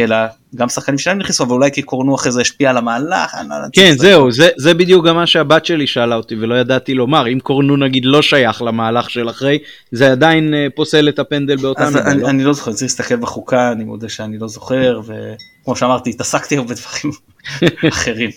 אלא 0.00 0.16
גם 0.54 0.68
שחקנים 0.68 0.98
שלהם 0.98 1.18
נכנסו 1.18 1.44
אבל 1.44 1.52
אולי 1.52 1.70
כי 1.72 1.82
קורנו 1.82 2.14
אחרי 2.14 2.32
זה 2.32 2.40
השפיע 2.40 2.70
על 2.70 2.76
המהלך. 2.76 3.36
כן 3.72 3.92
זהו 3.96 4.32
זה, 4.32 4.48
זה 4.56 4.74
בדיוק 4.74 5.06
גם 5.06 5.16
מה 5.16 5.26
שהבת 5.26 5.64
שלי 5.64 5.86
שאלה 5.86 6.14
אותי 6.14 6.34
ולא 6.34 6.54
ידעתי 6.54 6.94
לומר 6.94 7.32
אם 7.32 7.38
קורנו 7.40 7.76
נגיד 7.76 8.04
לא 8.04 8.22
שייך 8.22 8.62
למהלך 8.62 9.10
של 9.10 9.30
אחרי 9.30 9.58
זה 9.92 10.12
עדיין 10.12 10.54
uh, 10.54 10.76
פוסל 10.76 11.08
את 11.08 11.18
הפנדל 11.18 11.56
באותה 11.56 11.86
מידה. 11.86 12.10
אני, 12.10 12.22
לא? 12.22 12.28
אני 12.28 12.44
לא 12.44 12.52
זוכר 12.52 12.72
צריך 12.72 12.82
להסתכל 12.82 13.16
בחוקה 13.16 13.72
אני 13.72 13.84
מודה 13.84 14.08
שאני 14.08 14.38
לא 14.38 14.48
זוכר 14.48 15.00
וכמו 15.04 15.76
שאמרתי 15.76 16.10
התעסקתי 16.10 16.56
בדברים 16.56 17.12
אחרים. 17.92 18.30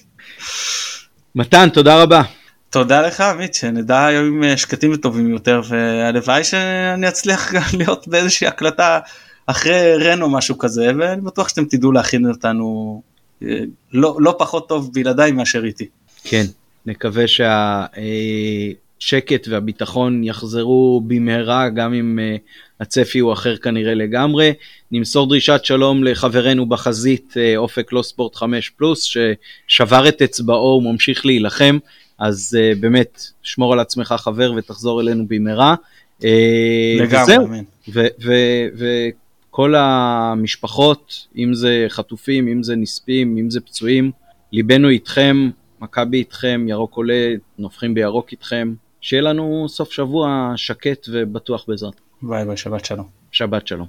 מתן 1.36 1.70
תודה 1.70 2.02
רבה. 2.02 2.22
תודה 2.72 3.02
לך 3.02 3.22
עמית 3.22 3.54
שנדע 3.54 4.06
היום 4.06 4.58
שקטים 4.58 4.92
וטובים 4.94 5.30
יותר 5.30 5.62
והלוואי 5.70 6.44
שאני 6.44 7.08
אצליח 7.08 7.54
להיות 7.78 8.08
באיזושהי 8.08 8.48
הקלטה 8.48 9.00
אחרי 9.46 9.98
רן 9.98 10.22
או 10.22 10.30
משהו 10.30 10.58
כזה 10.58 10.92
ואני 11.00 11.22
בטוח 11.22 11.50
שאתם 11.50 11.66
תדעו 11.66 11.92
להכין 11.92 12.30
אותנו 12.30 13.02
אה, 13.44 13.60
לא, 13.94 14.18
לא 14.20 14.36
פחות 14.40 14.70
טוב 14.70 14.90
בלעדיי 14.94 15.32
מאשר 15.32 15.64
איתי. 15.64 15.88
כן 16.24 16.46
נקווה 16.86 17.26
שהשקט 17.28 17.98
והביטחון 19.48 20.24
יחזרו 20.24 21.02
במהרה 21.08 21.70
גם 21.70 21.94
אם 21.94 22.20
אה, 22.22 22.36
הצפי 22.80 23.20
הוא 23.20 23.34
אחר 23.34 23.58
כנראה 23.58 23.94
לגמרי. 23.94 24.54
נמסור 24.92 25.30
דרישת 25.30 25.62
שלום 25.64 26.04
לחברנו 26.04 26.66
בחזית 26.66 27.34
אה, 27.38 27.58
אופק 27.58 27.94
לא 27.94 28.02
ספורט 28.02 28.36
5 28.36 28.70
פלוס 28.70 29.04
ששבר 29.04 30.08
את 30.08 30.22
אצבעו 30.22 30.82
וממשיך 30.84 31.26
להילחם 31.26 31.78
אז 32.22 32.58
uh, 32.58 32.80
באמת 32.80 33.22
שמור 33.42 33.74
על 33.74 33.80
עצמך 33.80 34.16
חבר 34.18 34.54
ותחזור 34.58 35.02
אלינו 35.02 35.26
במהרה. 35.28 35.76
Uh, 36.20 36.26
לגמרי, 37.00 37.36
אמן. 37.36 37.64
וכל 39.50 39.76
המשפחות, 39.78 41.28
אם 41.38 41.54
זה 41.54 41.86
חטופים, 41.90 42.48
אם 42.48 42.64
זה 42.64 42.76
נספים, 42.76 43.38
אם 43.38 43.50
זה 43.50 43.62
פצועים, 43.62 44.12
ליבנו 44.52 44.90
איתכם, 44.90 45.50
מכבי 45.82 46.18
איתכם, 46.18 46.66
ירוק 46.70 46.96
עולה, 46.96 47.34
נופחים 47.60 47.94
בירוק 47.94 48.32
איתכם. 48.32 48.74
שיהיה 49.02 49.22
לנו 49.22 49.66
סוף 49.70 49.92
שבוע 49.92 50.54
שקט 50.56 51.08
ובטוח 51.12 51.66
בעזרת. 51.68 52.02
ביי 52.22 52.46
ביי, 52.46 52.58
שבת 52.58 52.86
שלום. 52.86 53.08
שבת 53.32 53.68
שלום. 53.68 53.88